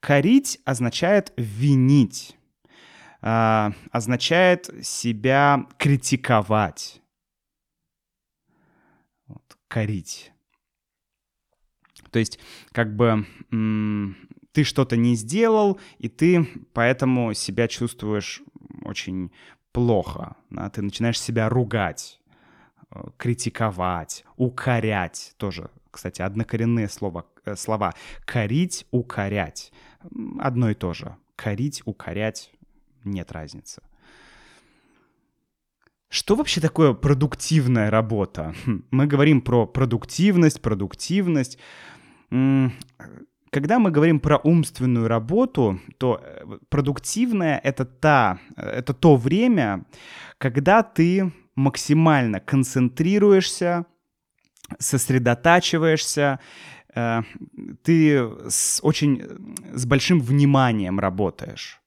Корить 0.02 0.60
означает 0.66 1.32
винить, 1.38 2.36
э, 3.22 3.72
означает 3.92 4.70
себя 4.82 5.68
критиковать. 5.78 7.02
Корить. 9.70 10.34
То 12.12 12.20
есть, 12.20 12.40
как 12.72 12.96
бы 12.96 13.26
ты 14.52 14.64
что-то 14.64 14.98
не 14.98 15.16
сделал, 15.16 15.80
и 16.00 16.10
ты 16.10 16.46
поэтому 16.74 17.34
себя 17.34 17.68
чувствуешь 17.68 18.42
очень 18.84 19.32
плохо. 19.72 20.36
Да? 20.50 20.70
Ты 20.70 20.82
начинаешь 20.82 21.22
себя 21.22 21.50
ругать, 21.50 22.20
э, 22.92 23.00
критиковать, 23.18 24.26
укорять. 24.38 25.34
Тоже, 25.38 25.70
кстати, 25.92 26.22
однокоренные 26.22 26.90
слова, 26.90 27.26
э, 27.46 27.56
слова. 27.56 27.94
Корить, 28.26 28.88
укорять. 28.92 29.72
Одно 30.40 30.72
и 30.72 30.74
то 30.74 30.94
же. 30.94 31.16
Корить, 31.36 31.84
укорять. 31.86 32.52
Нет 33.04 33.32
разницы. 33.32 33.82
Что 36.10 36.36
вообще 36.36 36.60
такое 36.60 36.94
продуктивная 36.94 37.92
работа? 37.92 38.56
Хм, 38.66 38.84
мы 38.90 39.06
говорим 39.06 39.42
про 39.42 39.68
продуктивность, 39.68 40.60
продуктивность. 40.62 41.60
Когда 43.52 43.80
мы 43.80 43.92
говорим 43.92 44.20
про 44.20 44.38
умственную 44.38 45.08
работу, 45.08 45.80
то 45.98 46.22
э, 46.24 46.58
продуктивная 46.70 47.60
это 47.64 47.86
та, 47.86 48.40
это 48.56 48.94
то 48.94 49.16
время, 49.16 49.86
когда 50.38 50.84
ты 50.84 51.32
максимально 51.56 52.40
концентрируешься, 52.40 53.86
сосредотачиваешься, 54.78 56.40
э, 56.94 57.22
ты 57.84 58.30
с 58.48 58.80
очень 58.84 59.24
с 59.74 59.86
большим 59.86 60.20
вниманием 60.20 61.00
работаешь. 61.00 61.82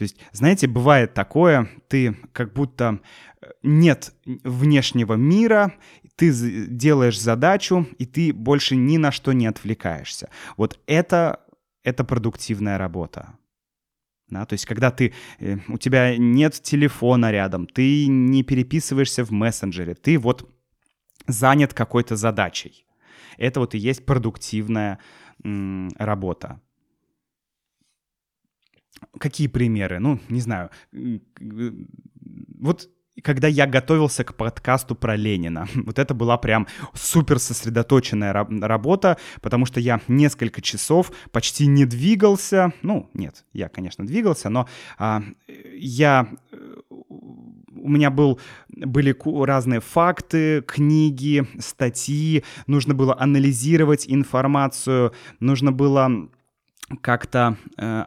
То 0.00 0.04
есть, 0.04 0.16
знаете, 0.32 0.66
бывает 0.66 1.12
такое, 1.12 1.68
ты 1.86 2.16
как 2.32 2.54
будто 2.54 3.00
э, 3.42 3.48
нет 3.62 4.14
внешнего 4.24 5.12
мира, 5.12 5.74
ты 6.16 6.32
делаешь 6.68 7.20
задачу, 7.20 7.86
и 7.98 8.06
ты 8.06 8.32
больше 8.32 8.76
ни 8.76 8.96
на 8.96 9.12
что 9.12 9.34
не 9.34 9.46
отвлекаешься. 9.46 10.30
Вот 10.56 10.80
это, 10.86 11.40
это 11.84 12.02
продуктивная 12.02 12.78
работа. 12.78 13.34
Да, 14.30 14.46
то 14.46 14.54
есть, 14.54 14.64
когда 14.64 14.90
ты, 14.90 15.12
э, 15.38 15.58
у 15.68 15.76
тебя 15.76 16.16
нет 16.16 16.54
телефона 16.54 17.30
рядом, 17.30 17.66
ты 17.66 18.06
не 18.06 18.42
переписываешься 18.42 19.22
в 19.22 19.32
мессенджере, 19.32 19.94
ты 19.94 20.18
вот 20.18 20.50
занят 21.26 21.74
какой-то 21.74 22.16
задачей. 22.16 22.86
Это 23.36 23.60
вот 23.60 23.74
и 23.74 23.78
есть 23.78 24.06
продуктивная 24.06 24.98
м, 25.44 25.90
работа. 25.98 26.62
Какие 29.18 29.48
примеры? 29.48 29.98
Ну, 29.98 30.20
не 30.28 30.40
знаю. 30.40 30.70
Вот 32.58 32.88
когда 33.22 33.48
я 33.48 33.66
готовился 33.66 34.24
к 34.24 34.34
подкасту 34.34 34.94
про 34.94 35.16
Ленина. 35.16 35.66
Вот 35.90 35.98
это 35.98 36.14
была 36.14 36.38
прям 36.38 36.66
супер 36.94 37.38
сосредоточенная 37.38 38.32
работа, 38.32 39.16
потому 39.40 39.66
что 39.66 39.80
я 39.80 40.00
несколько 40.08 40.62
часов 40.62 41.12
почти 41.32 41.66
не 41.66 41.84
двигался. 41.84 42.72
Ну, 42.82 43.10
нет, 43.14 43.44
я, 43.52 43.68
конечно, 43.68 44.06
двигался, 44.06 44.48
но 44.50 44.68
а, 44.98 45.22
я 45.74 46.28
у 47.82 47.88
меня 47.88 48.10
был, 48.10 48.38
были 48.68 49.16
разные 49.44 49.80
факты, 49.80 50.62
книги, 50.62 51.46
статьи, 51.58 52.44
нужно 52.66 52.94
было 52.94 53.18
анализировать 53.18 54.04
информацию, 54.06 55.12
нужно 55.40 55.72
было 55.72 56.28
как-то 57.02 57.56
э, 57.76 58.04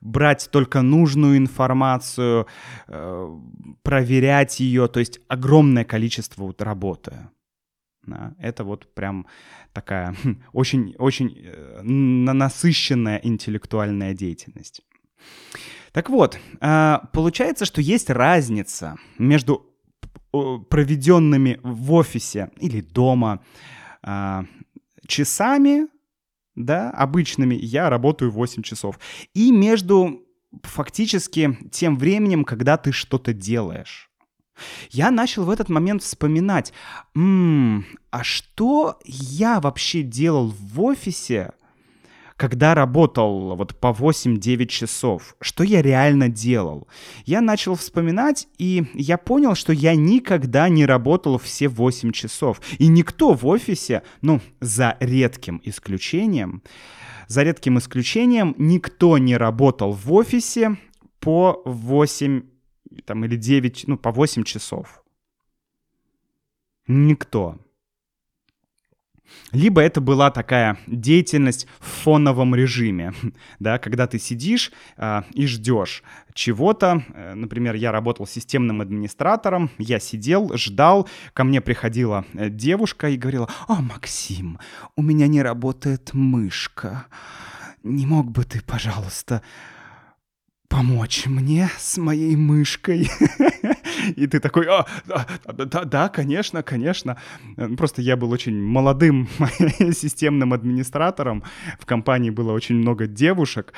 брать 0.00 0.48
только 0.50 0.82
нужную 0.82 1.38
информацию, 1.38 2.46
э, 2.86 3.38
проверять 3.82 4.60
ее, 4.60 4.88
то 4.88 5.00
есть 5.00 5.20
огромное 5.28 5.84
количество 5.84 6.44
вот 6.44 6.62
работы. 6.62 7.28
Да, 8.06 8.34
это 8.38 8.64
вот 8.64 8.92
прям 8.94 9.26
такая 9.72 10.14
очень-очень 10.52 11.38
э, 11.44 11.82
насыщенная 11.82 13.20
интеллектуальная 13.22 14.14
деятельность. 14.14 14.82
Так 15.92 16.08
вот, 16.08 16.38
э, 16.60 16.98
получается, 17.12 17.64
что 17.64 17.80
есть 17.80 18.10
разница 18.10 18.96
между 19.18 19.66
проведенными 20.32 21.58
в 21.64 21.92
офисе 21.92 22.52
или 22.60 22.80
дома 22.80 23.42
часами 25.08 25.88
да, 26.54 26.90
обычными, 26.90 27.54
я 27.54 27.90
работаю 27.90 28.30
8 28.30 28.62
часов. 28.62 28.98
И 29.34 29.52
между 29.52 30.22
фактически 30.62 31.58
тем 31.70 31.96
временем, 31.96 32.44
когда 32.44 32.76
ты 32.76 32.92
что-то 32.92 33.32
делаешь. 33.32 34.10
Я 34.90 35.10
начал 35.10 35.44
в 35.44 35.50
этот 35.50 35.68
момент 35.68 36.02
вспоминать, 36.02 36.72
м-м, 37.14 37.86
а 38.10 38.24
что 38.24 38.98
я 39.04 39.60
вообще 39.60 40.02
делал 40.02 40.48
в 40.58 40.82
офисе, 40.82 41.52
когда 42.40 42.74
работал 42.74 43.54
вот 43.54 43.78
по 43.78 43.88
8-9 43.88 44.64
часов, 44.64 45.36
что 45.42 45.62
я 45.62 45.82
реально 45.82 46.30
делал? 46.30 46.88
Я 47.26 47.42
начал 47.42 47.74
вспоминать, 47.74 48.48
и 48.56 48.86
я 48.94 49.18
понял, 49.18 49.54
что 49.54 49.74
я 49.74 49.94
никогда 49.94 50.70
не 50.70 50.86
работал 50.86 51.36
все 51.36 51.68
8 51.68 52.12
часов. 52.12 52.62
И 52.78 52.86
никто 52.86 53.34
в 53.34 53.46
офисе, 53.46 54.04
ну, 54.22 54.40
за 54.58 54.96
редким 55.00 55.60
исключением, 55.64 56.62
за 57.28 57.42
редким 57.42 57.76
исключением, 57.76 58.54
никто 58.56 59.18
не 59.18 59.36
работал 59.36 59.92
в 59.92 60.10
офисе 60.10 60.78
по 61.18 61.60
8 61.66 62.42
там, 63.04 63.22
или 63.26 63.36
9, 63.36 63.84
ну, 63.86 63.98
по 63.98 64.12
8 64.12 64.44
часов. 64.44 65.04
Никто. 66.86 67.58
Либо 69.52 69.80
это 69.80 70.00
была 70.00 70.30
такая 70.30 70.78
деятельность 70.86 71.66
в 71.80 71.86
фоновом 71.86 72.54
режиме, 72.54 73.12
да, 73.58 73.78
когда 73.78 74.06
ты 74.06 74.18
сидишь 74.18 74.70
э, 74.96 75.22
и 75.32 75.46
ждешь 75.46 76.02
чего-то. 76.34 77.04
Например, 77.34 77.74
я 77.74 77.92
работал 77.92 78.26
системным 78.26 78.80
администратором, 78.80 79.70
я 79.78 79.98
сидел, 79.98 80.56
ждал, 80.56 81.08
ко 81.32 81.44
мне 81.44 81.60
приходила 81.60 82.24
э, 82.34 82.48
девушка 82.48 83.08
и 83.08 83.16
говорила, 83.16 83.48
«О, 83.66 83.76
Максим, 83.76 84.58
у 84.96 85.02
меня 85.02 85.26
не 85.26 85.42
работает 85.42 86.14
мышка, 86.14 87.06
не 87.82 88.06
мог 88.06 88.30
бы 88.30 88.44
ты, 88.44 88.62
пожалуйста, 88.62 89.42
помочь 90.70 91.26
мне 91.26 91.68
с 91.78 91.98
моей 91.98 92.36
мышкой. 92.36 93.10
И 94.16 94.26
ты 94.26 94.40
такой, 94.40 94.66
а, 94.68 94.86
да, 95.04 95.26
да, 95.44 95.84
да, 95.84 96.08
конечно, 96.08 96.62
конечно. 96.62 97.18
Просто 97.76 98.00
я 98.00 98.16
был 98.16 98.30
очень 98.30 98.62
молодым 98.62 99.28
системным 99.92 100.52
администратором. 100.54 101.42
В 101.78 101.84
компании 101.84 102.30
было 102.30 102.52
очень 102.52 102.76
много 102.76 103.06
девушек. 103.06 103.74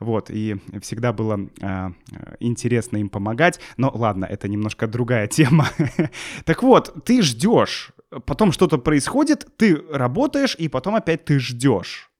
Вот, 0.00 0.30
и 0.30 0.56
всегда 0.80 1.12
было 1.12 1.40
а, 1.60 1.92
интересно 2.40 2.98
им 2.98 3.08
помогать. 3.08 3.60
Но 3.76 3.90
ладно, 3.92 4.24
это 4.24 4.48
немножко 4.48 4.86
другая 4.86 5.26
тема. 5.38 5.68
так 6.44 6.62
вот, 6.62 7.04
ты 7.04 7.20
ждешь. 7.20 7.90
Потом 8.24 8.52
что-то 8.52 8.78
происходит, 8.78 9.46
ты 9.56 9.76
работаешь, 9.92 10.54
и 10.58 10.68
потом 10.68 10.94
опять 10.94 11.24
ты 11.24 11.40
ждешь. 11.40 12.10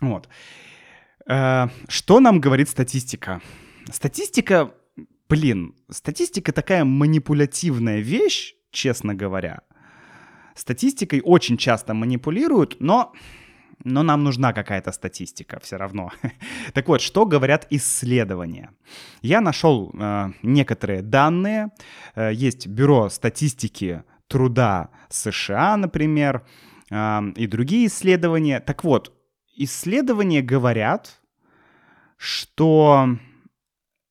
Вот. 0.00 0.28
Э, 1.28 1.68
что 1.88 2.20
нам 2.20 2.40
говорит 2.40 2.68
статистика? 2.68 3.40
Статистика, 3.90 4.72
блин, 5.28 5.74
статистика 5.90 6.52
такая 6.52 6.84
манипулятивная 6.84 8.00
вещь, 8.00 8.54
честно 8.70 9.14
говоря. 9.14 9.60
Статистикой 10.54 11.20
очень 11.24 11.56
часто 11.56 11.94
манипулируют, 11.94 12.76
но 12.80 13.12
но 13.82 14.02
нам 14.02 14.22
нужна 14.22 14.52
какая-то 14.52 14.92
статистика 14.92 15.58
все 15.60 15.76
равно. 15.76 16.10
так 16.74 16.88
вот, 16.88 17.00
что 17.00 17.26
говорят 17.26 17.66
исследования? 17.70 18.70
Я 19.20 19.40
нашел 19.40 19.92
э, 19.92 20.30
некоторые 20.42 21.02
данные. 21.02 21.70
Э, 22.14 22.32
есть 22.32 22.66
Бюро 22.66 23.08
статистики 23.10 24.04
труда 24.28 24.90
США, 25.10 25.76
например, 25.76 26.46
и 26.90 27.46
другие 27.46 27.86
исследования. 27.86 28.60
Так 28.60 28.84
вот, 28.84 29.13
исследования 29.56 30.42
говорят, 30.42 31.20
что 32.16 33.18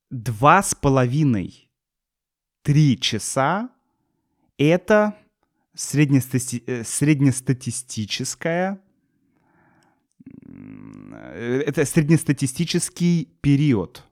два 0.10 0.62
с 0.62 0.75
половиной, 0.75 1.69
три 2.62 2.99
часа— 2.99 3.69
это 4.58 5.17
среднестати... 5.73 6.63
Э, 6.67 6.84
среднестатистическая 6.84 8.79
это 11.34 11.86
среднестатистический 11.86 13.25
период, 13.41 14.03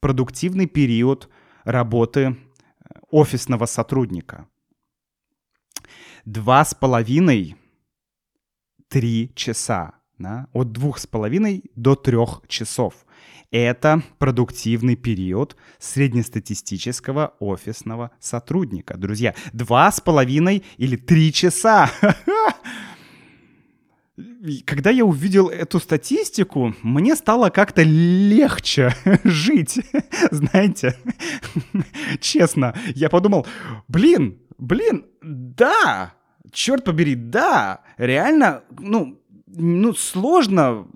продуктивный 0.00 0.66
период 0.66 1.28
работы 1.64 2.20
э, 2.20 2.34
офисного 3.10 3.66
сотрудника. 3.66 4.48
Два 6.24 6.64
с 6.64 6.74
половиной, 6.74 7.56
три 8.88 9.32
часа. 9.34 9.97
Да? 10.18 10.48
От 10.52 10.72
двух 10.72 10.98
с 10.98 11.06
половиной 11.06 11.64
до 11.76 11.94
трех 11.94 12.42
часов. 12.48 12.94
Это 13.50 14.02
продуктивный 14.18 14.96
период 14.96 15.56
среднестатистического 15.78 17.34
офисного 17.38 18.10
сотрудника. 18.20 18.96
Друзья, 18.98 19.34
два 19.52 19.90
с 19.90 20.00
половиной 20.00 20.64
или 20.76 20.96
три 20.96 21.32
часа. 21.32 21.90
Когда 24.66 24.90
я 24.90 25.04
увидел 25.04 25.48
эту 25.48 25.78
статистику, 25.78 26.74
мне 26.82 27.14
стало 27.14 27.50
как-то 27.50 27.82
легче 27.82 28.94
жить. 29.24 29.80
Знаете, 30.30 30.96
честно, 32.20 32.74
я 32.94 33.08
подумал, 33.08 33.46
блин, 33.86 34.40
блин, 34.58 35.06
да, 35.22 36.12
черт 36.52 36.84
побери, 36.84 37.14
да, 37.14 37.80
реально, 37.96 38.64
ну, 38.78 39.20
ну 39.56 39.94
сложно 39.94 40.86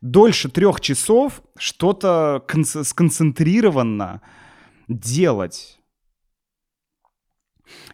дольше 0.00 0.48
трех 0.48 0.80
часов 0.80 1.42
что-то 1.56 2.44
сконцентрированно 2.64 4.22
делать. 4.88 5.78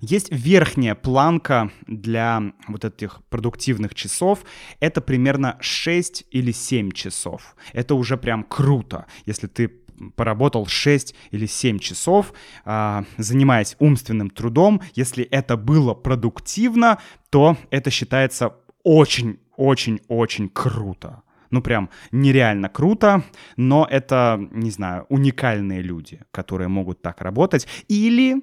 Есть 0.00 0.31
верхняя 0.31 0.94
планка 0.94 1.70
для 1.87 2.53
вот 2.68 2.85
этих 2.85 3.22
продуктивных 3.29 3.94
часов. 3.94 4.44
Это 4.79 5.00
примерно 5.00 5.57
6 5.61 6.27
или 6.31 6.53
7 6.53 6.92
часов. 6.92 7.57
Это 7.72 7.94
уже 7.96 8.16
прям 8.16 8.44
круто, 8.44 9.07
если 9.27 9.48
ты 9.48 9.68
поработал 10.16 10.66
6 10.66 11.14
или 11.31 11.46
7 11.46 11.79
часов, 11.79 12.33
а, 12.64 13.05
занимаясь 13.16 13.77
умственным 13.79 14.31
трудом. 14.31 14.81
Если 14.94 15.24
это 15.24 15.57
было 15.57 15.94
продуктивно, 15.94 17.00
то 17.31 17.57
это 17.70 17.90
считается 17.90 18.55
очень-очень-очень 18.85 20.49
круто. 20.49 21.23
Ну, 21.51 21.62
прям 21.62 21.90
нереально 22.11 22.68
круто, 22.68 23.25
но 23.57 23.87
это, 23.88 24.40
не 24.51 24.70
знаю, 24.70 25.07
уникальные 25.09 25.83
люди, 25.83 26.20
которые 26.31 26.68
могут 26.68 27.03
так 27.03 27.20
работать. 27.20 27.66
Или, 27.88 28.42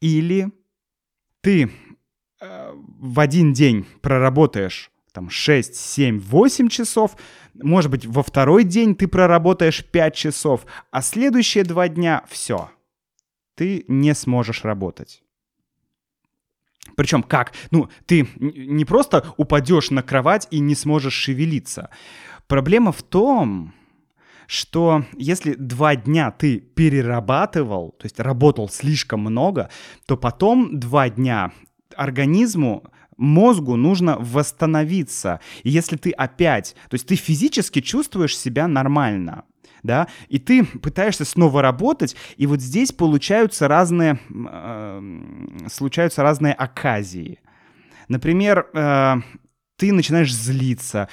или 0.00 0.50
ты 1.40 1.70
э, 2.40 2.72
в 2.74 3.20
один 3.20 3.52
день 3.52 3.86
проработаешь 4.00 4.90
там 5.12 5.28
6, 5.28 5.74
7, 5.74 6.20
8 6.20 6.68
часов, 6.68 7.16
может 7.54 7.90
быть, 7.90 8.06
во 8.06 8.22
второй 8.22 8.64
день 8.64 8.94
ты 8.94 9.06
проработаешь 9.06 9.84
5 9.84 10.14
часов, 10.14 10.66
а 10.90 11.02
следующие 11.02 11.64
два 11.64 11.88
дня 11.88 12.24
все, 12.28 12.70
ты 13.54 13.84
не 13.88 14.14
сможешь 14.14 14.64
работать. 14.64 15.22
Причем 16.96 17.22
как? 17.22 17.52
Ну, 17.70 17.88
ты 18.06 18.28
не 18.36 18.84
просто 18.84 19.24
упадешь 19.36 19.90
на 19.90 20.02
кровать 20.02 20.48
и 20.50 20.58
не 20.58 20.74
сможешь 20.74 21.14
шевелиться. 21.14 21.90
Проблема 22.46 22.92
в 22.92 23.02
том, 23.02 23.72
что 24.46 25.04
если 25.16 25.54
два 25.54 25.96
дня 25.96 26.30
ты 26.30 26.58
перерабатывал, 26.58 27.92
то 27.98 28.04
есть 28.04 28.20
работал 28.20 28.68
слишком 28.68 29.20
много, 29.20 29.70
то 30.06 30.16
потом 30.16 30.78
два 30.78 31.08
дня 31.08 31.52
организму 31.96 32.84
мозгу 33.16 33.76
нужно 33.76 34.18
восстановиться. 34.18 35.40
И 35.62 35.70
если 35.70 35.96
ты 35.96 36.10
опять, 36.10 36.74
то 36.90 36.94
есть 36.94 37.06
ты 37.06 37.14
физически 37.14 37.80
чувствуешь 37.80 38.36
себя 38.36 38.68
нормально, 38.68 39.44
да, 39.82 40.08
и 40.28 40.38
ты 40.38 40.64
пытаешься 40.64 41.24
снова 41.24 41.62
работать, 41.62 42.16
и 42.36 42.46
вот 42.46 42.60
здесь 42.60 42.92
получаются 42.92 43.68
разные, 43.68 44.18
э, 44.30 45.66
случаются 45.70 46.22
разные 46.22 46.54
оказии. 46.54 47.40
Например, 48.08 48.68
э, 48.72 49.16
ты 49.76 49.92
начинаешь 49.92 50.34
злиться, 50.34 51.08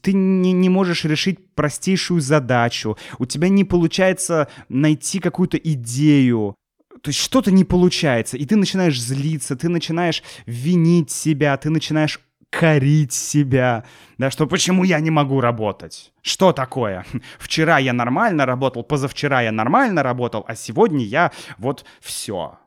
ты 0.00 0.12
не, 0.12 0.52
не 0.52 0.68
можешь 0.68 1.04
решить 1.04 1.54
простейшую 1.54 2.20
задачу, 2.20 2.96
у 3.18 3.26
тебя 3.26 3.48
не 3.48 3.64
получается 3.64 4.48
найти 4.68 5.20
какую-то 5.20 5.56
идею, 5.56 6.54
то 7.02 7.10
есть 7.10 7.20
что-то 7.20 7.52
не 7.52 7.64
получается, 7.64 8.36
и 8.36 8.44
ты 8.44 8.56
начинаешь 8.56 9.00
злиться, 9.00 9.54
ты 9.56 9.68
начинаешь 9.68 10.22
винить 10.46 11.10
себя, 11.10 11.56
ты 11.56 11.70
начинаешь 11.70 12.20
корить 12.50 13.12
себя, 13.12 13.84
да, 14.16 14.30
что 14.30 14.46
почему 14.46 14.84
я 14.84 15.00
не 15.00 15.10
могу 15.10 15.40
работать? 15.40 16.12
Что 16.22 16.52
такое? 16.52 17.04
Вчера 17.38 17.78
я 17.78 17.92
нормально 17.92 18.46
работал, 18.46 18.82
позавчера 18.82 19.42
я 19.42 19.52
нормально 19.52 20.02
работал, 20.02 20.44
а 20.48 20.54
сегодня 20.54 21.04
я 21.04 21.32
вот 21.58 21.84
все. 22.00 22.58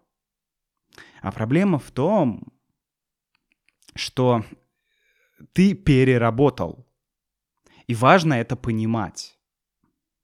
А 1.21 1.31
проблема 1.31 1.79
в 1.79 1.91
том, 1.91 2.43
что 3.95 4.43
ты 5.53 5.73
переработал. 5.73 6.87
И 7.87 7.95
важно 7.95 8.35
это 8.35 8.55
понимать. 8.55 9.37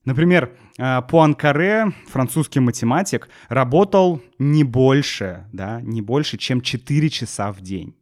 Например, 0.05 0.57
э, 0.77 1.01
Пуанкаре, 1.01 1.91
французский 2.07 2.61
математик, 2.61 3.27
работал 3.49 4.21
не 4.39 4.63
больше, 4.63 5.47
да, 5.51 5.81
не 5.81 6.01
больше, 6.01 6.37
чем 6.37 6.61
4 6.61 7.09
часа 7.09 7.51
в 7.51 7.59
день. 7.59 7.93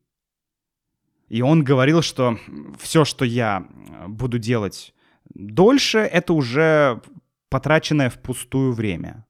И 1.28 1.42
он 1.42 1.64
говорил, 1.64 2.02
что 2.02 2.38
все, 2.80 3.06
что 3.06 3.26
я 3.26 3.68
э, 3.68 4.08
буду 4.08 4.38
делать 4.38 4.94
дольше, 5.34 6.00
это 6.00 6.34
уже 6.34 7.02
потраченное 7.50 8.10
впустую 8.10 8.74
время. 8.74 9.26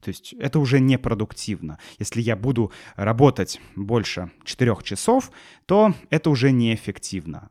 То 0.00 0.08
есть 0.08 0.32
это 0.34 0.58
уже 0.58 0.80
непродуктивно. 0.80 1.78
Если 1.98 2.20
я 2.20 2.36
буду 2.36 2.72
работать 2.96 3.60
больше 3.76 4.32
4 4.44 4.76
часов, 4.82 5.30
то 5.66 5.94
это 6.10 6.28
уже 6.30 6.50
неэффективно. 6.50 7.50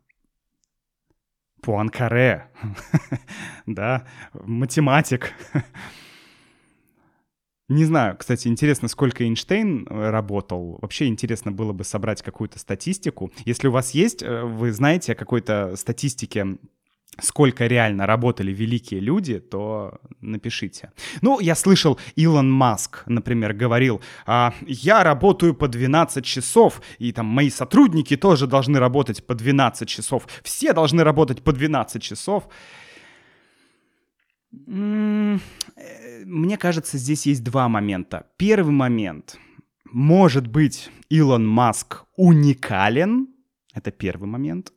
Пуанкаре, 1.62 2.52
да, 3.66 4.06
математик. 4.34 5.34
Не 7.72 7.86
знаю, 7.86 8.18
кстати, 8.18 8.50
интересно, 8.50 8.90
сколько 8.90 9.24
Эйнштейн 9.24 9.88
э, 9.90 10.10
работал. 10.10 10.78
Вообще 10.82 11.08
интересно 11.08 11.54
было 11.54 11.72
бы 11.72 11.86
собрать 11.86 12.22
какую-то 12.22 12.60
статистику. 12.60 13.32
Если 13.46 13.70
у 13.70 13.72
вас 13.72 13.92
есть, 13.92 14.22
э, 14.22 14.44
вы 14.44 14.74
знаете 14.74 15.14
о 15.14 15.16
какой-то 15.16 15.78
статистике 15.78 16.58
сколько 17.22 17.68
реально 17.68 18.08
работали 18.08 18.52
великие 18.52 19.00
люди, 19.00 19.40
то 19.40 20.02
напишите. 20.20 20.92
Ну, 21.22 21.40
я 21.40 21.56
слышал, 21.56 21.98
Илон 22.18 22.52
Маск, 22.52 23.04
например, 23.06 23.54
говорил, 23.54 24.02
а, 24.26 24.54
я 24.68 25.04
работаю 25.04 25.54
по 25.54 25.70
12 25.70 26.26
часов, 26.26 26.82
и 27.00 27.14
там 27.14 27.26
мои 27.26 27.50
сотрудники 27.50 28.18
тоже 28.18 28.48
должны 28.48 28.80
работать 28.80 29.26
по 29.26 29.34
12 29.34 29.88
часов. 29.88 30.28
Все 30.44 30.74
должны 30.74 31.04
работать 31.04 31.42
по 31.42 31.54
12 31.54 32.02
часов. 32.02 32.50
Мне 36.26 36.58
кажется, 36.58 36.98
здесь 36.98 37.26
есть 37.26 37.44
два 37.44 37.70
момента. 37.70 38.28
Первый 38.38 38.74
момент. 38.74 39.38
Может 39.86 40.48
быть, 40.48 40.90
Илон 41.10 41.48
Маск 41.48 42.04
уникален. 42.16 43.28
Это 43.74 43.92
первый 43.92 44.28
момент. 44.28 44.72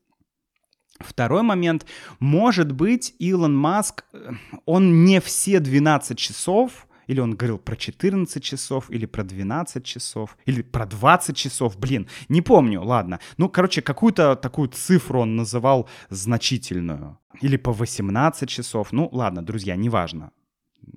Второй 1.01 1.43
момент. 1.43 1.87
Может 2.21 2.73
быть, 2.73 3.15
Илон 3.19 3.57
Маск, 3.57 4.05
э, 4.13 4.33
он 4.65 5.05
не 5.05 5.21
все 5.21 5.61
12 5.61 6.19
часов, 6.19 6.87
или 7.07 7.21
он 7.21 7.37
говорил 7.37 7.59
про 7.59 7.77
14 7.77 8.43
часов, 8.43 8.91
или 8.91 9.07
про 9.07 9.25
12 9.25 9.85
часов, 9.85 10.37
или 10.47 10.63
про 10.63 10.87
20 10.87 11.37
часов, 11.37 11.79
блин, 11.79 12.09
не 12.29 12.43
помню, 12.43 12.83
ладно. 12.83 13.21
Ну, 13.37 13.49
короче, 13.49 13.83
какую-то 13.83 14.37
такую 14.37 14.69
цифру 14.69 15.21
он 15.21 15.37
называл 15.37 15.89
значительную. 16.11 17.19
Или 17.43 17.57
по 17.57 17.73
18 17.73 18.49
часов, 18.49 18.93
ну, 18.93 19.09
ладно, 19.13 19.43
друзья, 19.43 19.77
неважно. 19.77 20.31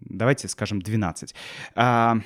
Давайте 0.02 0.48
скажем 0.48 0.82
12. 0.82 1.36
А, 1.76 2.18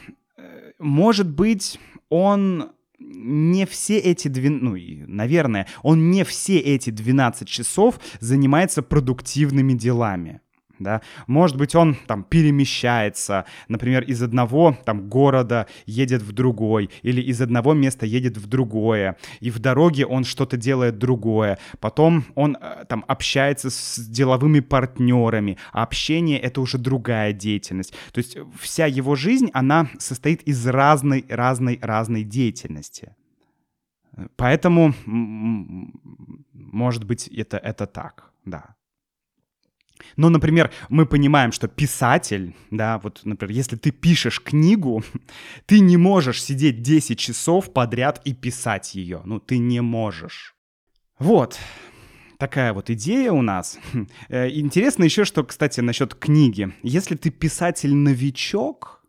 может 0.80 1.30
быть, 1.30 1.80
он 2.10 2.72
не 3.00 3.66
все 3.66 3.98
эти, 3.98 4.28
12, 4.28 4.62
ну, 4.62 4.76
наверное, 5.08 5.68
он 5.82 6.12
не 6.12 6.24
все 6.24 6.60
эти 6.60 6.90
12 6.90 7.48
часов 7.48 8.00
занимается 8.20 8.82
продуктивными 8.82 9.74
делами 9.74 10.42
да, 10.84 11.02
может 11.28 11.58
быть, 11.58 11.76
он 11.76 11.96
там 12.08 12.24
перемещается, 12.24 13.46
например, 13.68 14.04
из 14.04 14.22
одного 14.22 14.78
там 14.86 15.10
города 15.10 15.68
едет 15.86 16.22
в 16.22 16.32
другой, 16.32 16.90
или 17.02 17.22
из 17.22 17.42
одного 17.42 17.74
места 17.74 18.06
едет 18.06 18.38
в 18.38 18.48
другое, 18.48 19.18
и 19.40 19.50
в 19.50 19.60
дороге 19.60 20.06
он 20.06 20.24
что-то 20.24 20.58
делает 20.58 20.98
другое, 20.98 21.58
потом 21.80 22.26
он 22.36 22.58
э, 22.60 22.86
там 22.88 23.06
общается 23.08 23.70
с 23.70 24.00
деловыми 24.00 24.60
партнерами, 24.60 25.58
а 25.72 25.84
общение— 25.84 26.40
это 26.42 26.62
уже 26.62 26.78
другая 26.78 27.34
деятельность. 27.34 27.94
То 28.12 28.20
есть 28.20 28.38
вся 28.60 28.86
его 28.86 29.16
жизнь, 29.16 29.50
она 29.54 29.90
состоит 30.00 30.42
из 30.44 30.66
разной, 30.68 31.26
разной, 31.30 31.80
разной 31.82 32.24
деятельности. 32.24 33.16
Поэтому 34.36 34.94
может 36.72 37.04
быть, 37.04 37.28
это, 37.28 37.58
это 37.58 37.86
так, 37.86 38.32
да. 38.46 38.76
Но, 40.18 40.30
например, 40.30 40.72
мы 40.90 41.06
понимаем, 41.06 41.52
что 41.52 41.68
писатель, 41.68 42.56
да, 42.70 43.00
вот, 43.00 43.22
например, 43.24 43.56
если 43.56 43.76
ты 43.76 43.92
пишешь 43.92 44.42
книгу, 44.42 45.04
ты 45.66 45.80
не 45.80 45.98
можешь 45.98 46.44
сидеть 46.44 46.82
10 46.82 47.18
часов 47.18 47.74
подряд 47.74 48.22
и 48.26 48.34
писать 48.34 48.96
ее. 48.96 49.22
Ну, 49.26 49.40
ты 49.40 49.58
не 49.58 49.82
можешь. 49.82 50.56
Вот. 51.20 51.60
Такая 52.38 52.74
вот 52.74 52.90
идея 52.90 53.32
у 53.32 53.42
нас. 53.42 53.80
Э, 54.30 54.50
интересно 54.50 55.04
еще, 55.04 55.26
что, 55.26 55.44
кстати, 55.44 55.82
насчет 55.82 56.16
книги. 56.16 56.74
Если 56.84 57.16
ты 57.16 57.30
писатель-новичок, 57.30 59.04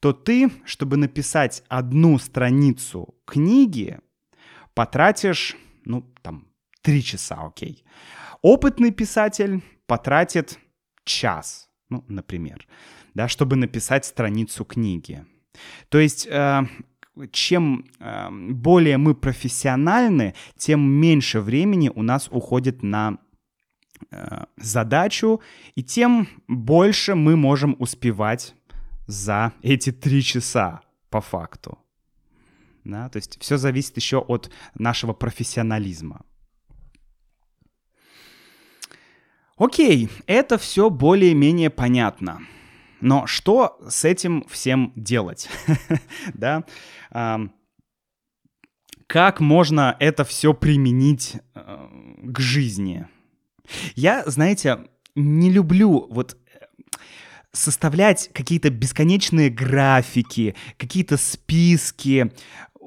то 0.00 0.12
ты, 0.12 0.50
чтобы 0.64 0.96
написать 0.96 1.62
одну 1.68 2.18
страницу 2.18 3.14
книги, 3.24 3.98
потратишь, 4.74 5.56
ну, 5.84 6.02
там, 6.22 6.46
три 6.86 7.02
часа, 7.02 7.34
окей. 7.46 7.84
Опытный 8.42 8.92
писатель 8.92 9.60
потратит 9.86 10.60
час, 11.04 11.68
ну, 11.88 12.04
например, 12.08 12.66
да, 13.14 13.26
чтобы 13.28 13.56
написать 13.56 14.04
страницу 14.04 14.64
книги. 14.64 15.24
То 15.88 15.98
есть, 15.98 16.28
э, 16.30 16.62
чем 17.32 17.86
э, 17.98 18.28
более 18.30 18.98
мы 18.98 19.14
профессиональны, 19.14 20.34
тем 20.56 20.80
меньше 20.80 21.40
времени 21.40 21.90
у 21.92 22.02
нас 22.02 22.28
уходит 22.30 22.84
на 22.84 23.18
э, 24.12 24.44
задачу, 24.56 25.40
и 25.74 25.82
тем 25.82 26.28
больше 26.46 27.16
мы 27.16 27.36
можем 27.36 27.74
успевать 27.80 28.54
за 29.08 29.52
эти 29.62 29.90
три 29.90 30.22
часа 30.22 30.82
по 31.10 31.20
факту. 31.20 31.78
Да, 32.84 33.08
то 33.08 33.16
есть 33.16 33.38
все 33.40 33.56
зависит 33.56 33.96
еще 33.96 34.18
от 34.18 34.50
нашего 34.78 35.14
профессионализма. 35.14 36.24
Окей, 39.56 40.10
это 40.26 40.58
все 40.58 40.90
более-менее 40.90 41.70
понятно. 41.70 42.40
Но 43.00 43.26
что 43.26 43.78
с 43.88 44.04
этим 44.04 44.44
всем 44.48 44.92
делать? 44.96 45.48
да? 46.34 46.64
как 49.06 49.40
можно 49.40 49.96
это 50.00 50.24
все 50.24 50.52
применить 50.52 51.36
э, 51.54 51.88
к 52.24 52.40
жизни? 52.40 53.06
Я, 53.94 54.24
знаете, 54.26 54.88
не 55.14 55.50
люблю 55.50 56.06
вот 56.10 56.36
составлять 57.52 58.30
какие-то 58.34 58.70
бесконечные 58.70 59.48
графики, 59.48 60.54
какие-то 60.76 61.16
списки, 61.16 62.32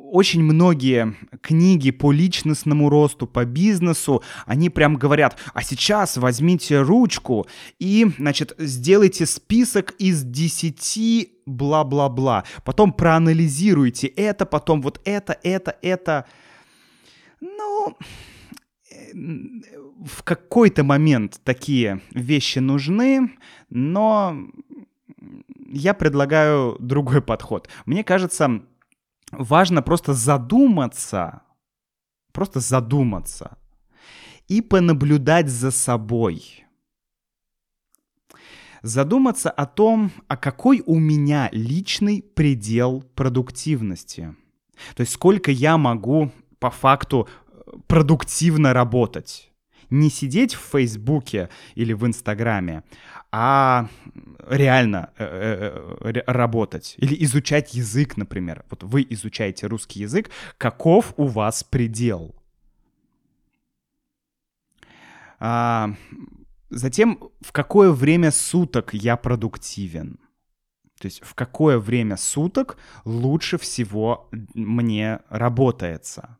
очень 0.10 0.44
многие 0.44 1.16
книги 1.42 1.92
по 1.92 2.12
личностному 2.12 2.90
росту, 2.90 3.28
по 3.28 3.46
бизнесу, 3.46 4.24
они 4.46 4.70
прям 4.70 4.96
говорят, 4.96 5.38
а 5.54 5.62
сейчас 5.62 6.18
возьмите 6.18 6.82
ручку 6.82 7.48
и, 7.78 8.08
значит, 8.18 8.56
сделайте 8.58 9.26
список 9.26 9.92
из 10.00 10.24
10 10.24 11.32
бла-бла-бла. 11.46 12.44
Потом 12.66 12.92
проанализируйте 12.92 14.08
это, 14.08 14.46
потом 14.46 14.82
вот 14.82 15.00
это, 15.06 15.38
это, 15.44 15.78
это. 15.82 16.26
Ну, 17.40 17.96
в 19.14 20.24
какой-то 20.24 20.84
момент 20.84 21.40
такие 21.44 22.02
вещи 22.12 22.60
нужны, 22.60 23.32
но 23.70 24.48
я 25.72 25.94
предлагаю 25.94 26.78
другой 26.80 27.22
подход. 27.22 27.70
Мне 27.86 28.04
кажется, 28.04 28.62
важно 29.32 29.82
просто 29.82 30.14
задуматься, 30.14 31.42
просто 32.32 32.60
задуматься 32.60 33.58
и 34.48 34.62
понаблюдать 34.62 35.50
за 35.50 35.72
собой. 35.72 36.66
Задуматься 38.82 39.50
о 39.50 39.66
том, 39.66 40.12
а 40.28 40.38
какой 40.38 40.82
у 40.86 40.98
меня 40.98 41.50
личный 41.52 42.22
предел 42.22 43.04
продуктивности. 43.14 44.36
То 44.96 45.02
есть 45.02 45.14
сколько 45.14 45.52
я 45.52 45.78
могу 45.78 46.32
по 46.60 46.72
факту 46.72 47.28
э, 47.28 47.72
продуктивно 47.88 48.74
работать. 48.74 49.52
Не 49.90 50.10
сидеть 50.10 50.54
в 50.54 50.62
Фейсбуке 50.72 51.50
или 51.76 51.94
в 51.94 52.06
Инстаграме, 52.06 52.84
а 53.32 53.88
реально 54.48 55.12
э, 55.18 55.26
э, 56.02 56.12
э 56.12 56.22
работать 56.26 56.96
или 56.98 57.24
изучать 57.24 57.74
язык, 57.74 58.18
например. 58.18 58.66
Вот 58.70 58.84
вы 58.84 59.06
изучаете 59.10 59.68
русский 59.68 60.02
язык, 60.02 60.32
каков 60.58 61.14
у 61.18 61.28
вас 61.28 61.64
предел? 61.64 62.36
А, 65.40 65.94
затем, 66.70 67.20
в 67.42 67.52
какое 67.52 67.92
время 67.92 68.32
суток 68.32 68.94
я 68.94 69.16
продуктивен? 69.16 70.20
То 71.00 71.06
есть 71.06 71.24
в 71.24 71.34
какое 71.34 71.80
время 71.80 72.18
суток 72.18 72.78
лучше 73.06 73.58
всего 73.58 74.30
мне 74.54 75.20
работается? 75.30 76.39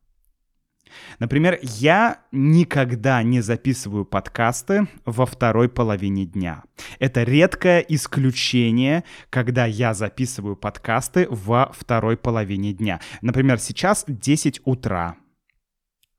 Например, 1.20 1.60
я 1.62 2.22
никогда 2.32 3.22
не 3.24 3.42
записываю 3.42 4.06
подкасты 4.06 4.88
во 5.06 5.26
второй 5.26 5.70
половине 5.70 6.26
дня. 6.26 6.64
Это 7.00 7.24
редкое 7.24 7.80
исключение, 7.80 9.04
когда 9.30 9.66
я 9.66 9.94
записываю 9.94 10.56
подкасты 10.56 11.28
во 11.30 11.72
второй 11.74 12.18
половине 12.18 12.74
дня. 12.74 13.00
Например, 13.22 13.60
сейчас 13.60 14.06
10 14.08 14.62
утра. 14.66 15.16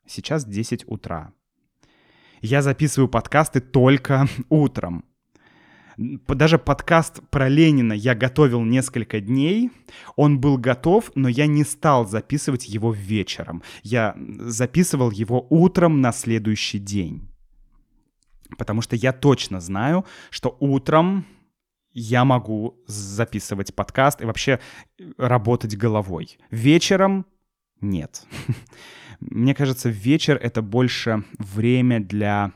Сейчас 0.06 0.44
10 0.44 0.84
утра. 0.86 1.32
Я 2.40 2.62
записываю 2.62 3.08
подкасты 3.08 3.60
только 3.60 4.26
утром 4.48 5.04
даже 5.96 6.58
подкаст 6.58 7.20
про 7.30 7.48
Ленина 7.48 7.92
я 7.92 8.14
готовил 8.14 8.62
несколько 8.62 9.20
дней. 9.20 9.70
Он 10.16 10.40
был 10.40 10.58
готов, 10.58 11.10
но 11.14 11.28
я 11.28 11.46
не 11.46 11.64
стал 11.64 12.06
записывать 12.06 12.68
его 12.68 12.92
вечером. 12.92 13.62
Я 13.82 14.16
записывал 14.38 15.10
его 15.10 15.46
утром 15.50 16.00
на 16.00 16.12
следующий 16.12 16.78
день. 16.78 17.28
Потому 18.58 18.82
что 18.82 18.96
я 18.96 19.12
точно 19.12 19.60
знаю, 19.60 20.04
что 20.30 20.56
утром 20.60 21.26
я 21.92 22.24
могу 22.24 22.78
записывать 22.86 23.74
подкаст 23.74 24.20
и 24.20 24.24
вообще 24.24 24.60
работать 25.16 25.76
головой. 25.76 26.38
Вечером 26.50 27.26
нет. 27.80 28.24
Мне 29.20 29.54
кажется, 29.54 29.88
вечер— 29.90 30.38
это 30.42 30.62
больше 30.62 31.24
время 31.38 32.00
для 32.00 32.52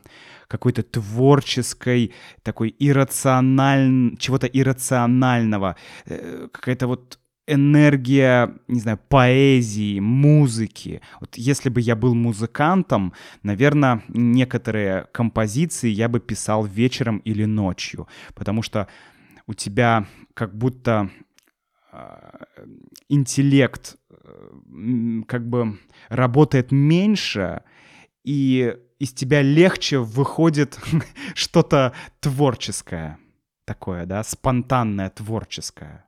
какой-то 0.48 0.82
творческой, 0.82 2.12
такой 2.42 2.74
иррациональ... 2.78 4.16
чего-то 4.18 4.46
иррационального, 4.46 5.76
э, 6.06 6.48
какая-то 6.52 6.86
вот 6.86 7.18
энергия, 7.46 8.54
не 8.68 8.80
знаю, 8.80 8.98
поэзии, 9.08 10.00
музыки. 10.00 11.00
Вот 11.20 11.36
если 11.36 11.68
бы 11.68 11.80
я 11.80 11.94
был 11.94 12.14
музыкантом, 12.14 13.12
наверное, 13.42 14.02
некоторые 14.08 15.06
композиции 15.12 15.90
я 15.90 16.08
бы 16.08 16.20
писал 16.20 16.64
вечером 16.64 17.18
или 17.18 17.44
ночью, 17.44 18.08
потому 18.34 18.62
что 18.62 18.88
у 19.46 19.52
тебя 19.52 20.06
как 20.32 20.56
будто 20.56 21.10
а, 21.92 22.46
интеллект 23.08 23.96
э, 24.10 25.22
как 25.28 25.48
бы 25.48 25.78
работает 26.08 26.72
меньше, 26.72 27.62
и 28.24 28.74
из 29.04 29.12
тебя 29.12 29.42
легче 29.42 29.98
выходит 29.98 30.78
что-то 31.34 31.92
творческое 32.20 33.18
такое, 33.66 34.06
да, 34.06 34.22
спонтанное, 34.24 35.10
творческое. 35.10 36.06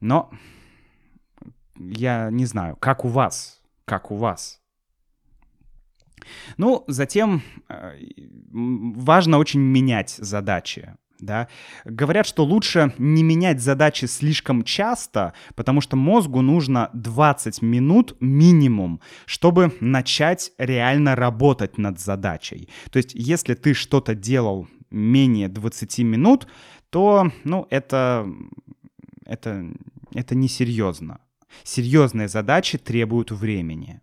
Но 0.00 0.30
я 1.78 2.28
не 2.30 2.44
знаю, 2.44 2.76
как 2.76 3.04
у 3.04 3.08
вас, 3.08 3.62
как 3.86 4.10
у 4.10 4.16
вас. 4.16 4.60
Ну, 6.58 6.84
затем 6.86 7.42
э, 7.68 7.98
важно 8.50 9.38
очень 9.38 9.60
менять 9.60 10.10
задачи 10.10 10.96
да. 11.18 11.48
Говорят, 11.84 12.26
что 12.26 12.44
лучше 12.44 12.92
не 12.98 13.22
менять 13.22 13.60
задачи 13.60 14.04
слишком 14.04 14.62
часто, 14.62 15.34
потому 15.54 15.80
что 15.80 15.96
мозгу 15.96 16.40
нужно 16.42 16.90
20 16.92 17.62
минут 17.62 18.16
минимум, 18.20 19.00
чтобы 19.26 19.72
начать 19.80 20.52
реально 20.58 21.16
работать 21.16 21.78
над 21.78 21.98
задачей. 21.98 22.68
То 22.90 22.98
есть, 22.98 23.14
если 23.14 23.54
ты 23.54 23.74
что-то 23.74 24.14
делал 24.14 24.68
менее 24.90 25.48
20 25.48 25.98
минут, 26.00 26.46
то, 26.90 27.30
ну, 27.44 27.66
это, 27.70 28.26
это, 29.24 29.66
это 30.14 30.34
несерьезно. 30.34 31.20
Серьезные 31.64 32.28
задачи 32.28 32.78
требуют 32.78 33.30
времени. 33.30 34.00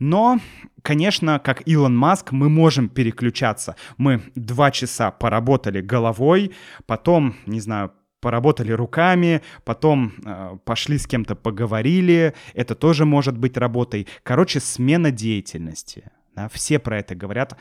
Но, 0.00 0.40
конечно, 0.82 1.38
как 1.38 1.68
Илон 1.68 1.96
Маск, 1.96 2.32
мы 2.32 2.48
можем 2.48 2.88
переключаться. 2.88 3.76
Мы 3.98 4.22
два 4.34 4.70
часа 4.70 5.10
поработали 5.10 5.80
головой, 5.82 6.52
потом, 6.86 7.36
не 7.46 7.60
знаю, 7.60 7.92
поработали 8.20 8.72
руками, 8.72 9.42
потом 9.64 10.12
э, 10.24 10.56
пошли 10.64 10.98
с 10.98 11.06
кем-то 11.06 11.36
поговорили, 11.36 12.34
это 12.54 12.74
тоже 12.74 13.04
может 13.04 13.36
быть 13.38 13.56
работой. 13.56 14.08
Короче, 14.22 14.60
смена 14.60 15.10
деятельности. 15.10 16.10
Да, 16.34 16.48
все 16.48 16.78
про 16.78 16.98
это 16.98 17.14
говорят, 17.14 17.58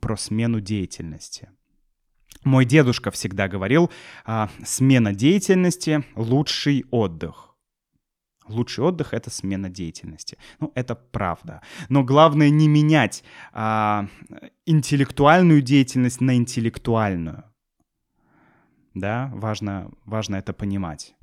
про 0.00 0.16
смену 0.16 0.60
деятельности. 0.60 1.50
Мой 2.44 2.64
дедушка 2.64 3.10
всегда 3.10 3.48
говорил, 3.48 3.90
э, 4.26 4.48
смена 4.64 5.14
деятельности— 5.14 6.04
лучший 6.16 6.84
отдых. 6.90 7.51
Лучший 8.48 8.84
отдых— 8.84 9.08
это 9.14 9.30
смена 9.30 9.68
деятельности. 9.68 10.38
Ну, 10.60 10.72
это 10.74 10.94
правда. 10.94 11.60
Но 11.88 12.04
главное 12.04 12.50
не 12.50 12.68
менять 12.68 13.24
а, 13.52 14.06
интеллектуальную 14.66 15.62
деятельность 15.62 16.20
на 16.20 16.36
интеллектуальную 16.36 17.44
да, 18.94 19.30
важно, 19.34 19.90
важно 20.04 20.36
это 20.36 20.52
понимать. 20.52 21.14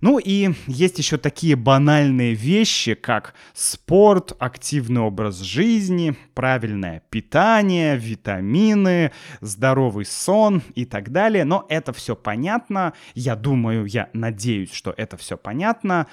Ну 0.00 0.18
и 0.18 0.54
есть 0.66 0.98
еще 0.98 1.18
такие 1.18 1.56
банальные 1.56 2.34
вещи, 2.34 2.94
как 2.94 3.34
спорт, 3.52 4.34
активный 4.38 5.02
образ 5.02 5.40
жизни, 5.40 6.16
правильное 6.34 7.02
питание, 7.10 7.98
витамины, 7.98 9.12
здоровый 9.42 10.06
сон 10.06 10.62
и 10.74 10.86
так 10.86 11.10
далее. 11.10 11.44
Но 11.44 11.66
это 11.68 11.92
все 11.92 12.16
понятно. 12.16 12.94
Я 13.14 13.36
думаю, 13.36 13.84
я 13.84 14.08
надеюсь, 14.14 14.72
что 14.72 14.94
это 14.96 15.18
все 15.18 15.36
понятно. 15.36 16.06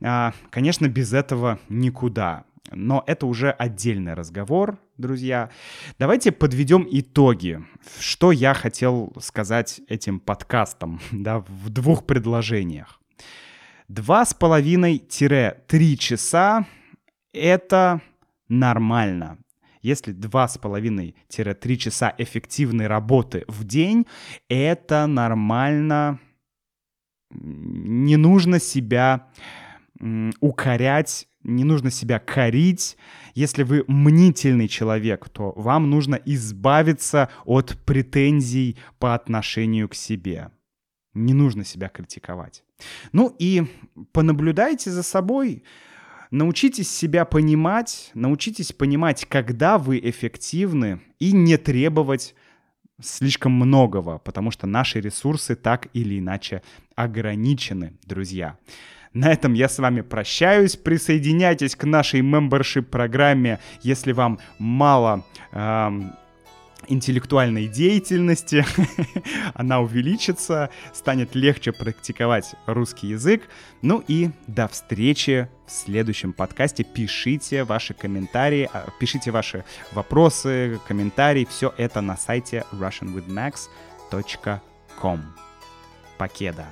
А, 0.00 0.32
конечно, 0.50 0.88
без 0.88 1.12
этого 1.12 1.58
никуда. 1.68 2.44
Но 2.70 3.04
это 3.06 3.26
уже 3.26 3.50
отдельный 3.50 4.14
разговор, 4.14 4.78
друзья. 4.96 5.50
Давайте 5.98 6.32
подведем 6.32 6.86
итоги. 6.90 7.64
Что 7.98 8.32
я 8.32 8.54
хотел 8.54 9.12
сказать 9.20 9.80
этим 9.88 10.20
подкастом 10.20 11.00
да, 11.12 11.40
в 11.40 11.68
двух 11.70 12.06
предложениях. 12.06 13.00
Два 13.88 14.24
с 14.24 14.34
половиной-три 14.34 15.98
часа— 15.98 16.66
это 17.32 18.00
нормально. 18.48 19.38
Если 19.82 20.12
два 20.12 20.48
с 20.48 20.56
половиной-три 20.56 21.78
часа 21.78 22.14
эффективной 22.16 22.86
работы 22.86 23.44
в 23.48 23.64
день, 23.64 24.06
это 24.48 25.06
нормально. 25.06 26.18
Не 27.30 28.16
нужно 28.16 28.58
себя 28.58 29.28
укорять 30.40 31.28
не 31.44 31.62
нужно 31.62 31.90
себя 31.90 32.18
корить. 32.18 32.96
Если 33.34 33.62
вы 33.62 33.84
мнительный 33.86 34.66
человек, 34.66 35.28
то 35.28 35.52
вам 35.56 35.90
нужно 35.90 36.16
избавиться 36.24 37.28
от 37.44 37.78
претензий 37.84 38.76
по 38.98 39.14
отношению 39.14 39.88
к 39.88 39.94
себе. 39.94 40.50
Не 41.14 41.32
нужно 41.32 41.64
себя 41.64 41.88
критиковать. 41.88 42.64
Ну 43.12 43.34
и 43.38 43.64
понаблюдайте 44.12 44.90
за 44.90 45.02
собой, 45.02 45.62
научитесь 46.30 46.90
себя 46.90 47.24
понимать, 47.24 48.10
научитесь 48.14 48.72
понимать, 48.72 49.24
когда 49.26 49.78
вы 49.78 50.00
эффективны, 50.00 51.00
и 51.18 51.32
не 51.32 51.56
требовать 51.56 52.34
слишком 53.00 53.52
многого, 53.52 54.18
потому 54.18 54.50
что 54.50 54.66
наши 54.66 55.00
ресурсы 55.00 55.54
так 55.54 55.88
или 55.92 56.18
иначе 56.18 56.62
ограничены, 56.94 57.94
друзья. 58.04 58.58
На 59.12 59.32
этом 59.32 59.54
я 59.54 59.68
с 59.68 59.78
вами 59.78 60.00
прощаюсь. 60.00 60.74
Присоединяйтесь 60.76 61.76
к 61.76 61.84
нашей 61.84 62.20
membership 62.20 62.82
программе, 62.82 63.60
если 63.82 64.12
вам 64.12 64.40
мало 64.58 65.24
эм, 65.52 66.12
интеллектуальной 66.88 67.68
деятельности, 67.68 68.64
она 69.54 69.80
увеличится, 69.80 70.70
станет 70.92 71.34
легче 71.34 71.72
практиковать 71.72 72.54
русский 72.66 73.08
язык. 73.08 73.48
Ну 73.82 74.02
и 74.06 74.30
до 74.46 74.68
встречи 74.68 75.48
в 75.66 75.72
следующем 75.72 76.32
подкасте. 76.32 76.84
Пишите 76.84 77.64
ваши 77.64 77.92
комментарии, 77.94 78.70
а, 78.72 78.86
пишите 78.98 79.30
ваши 79.30 79.64
вопросы, 79.92 80.80
комментарии. 80.86 81.46
Все 81.48 81.72
это 81.76 82.00
на 82.00 82.16
сайте 82.16 82.64
russianwithmax.com. 82.72 85.20
Покеда. 86.18 86.66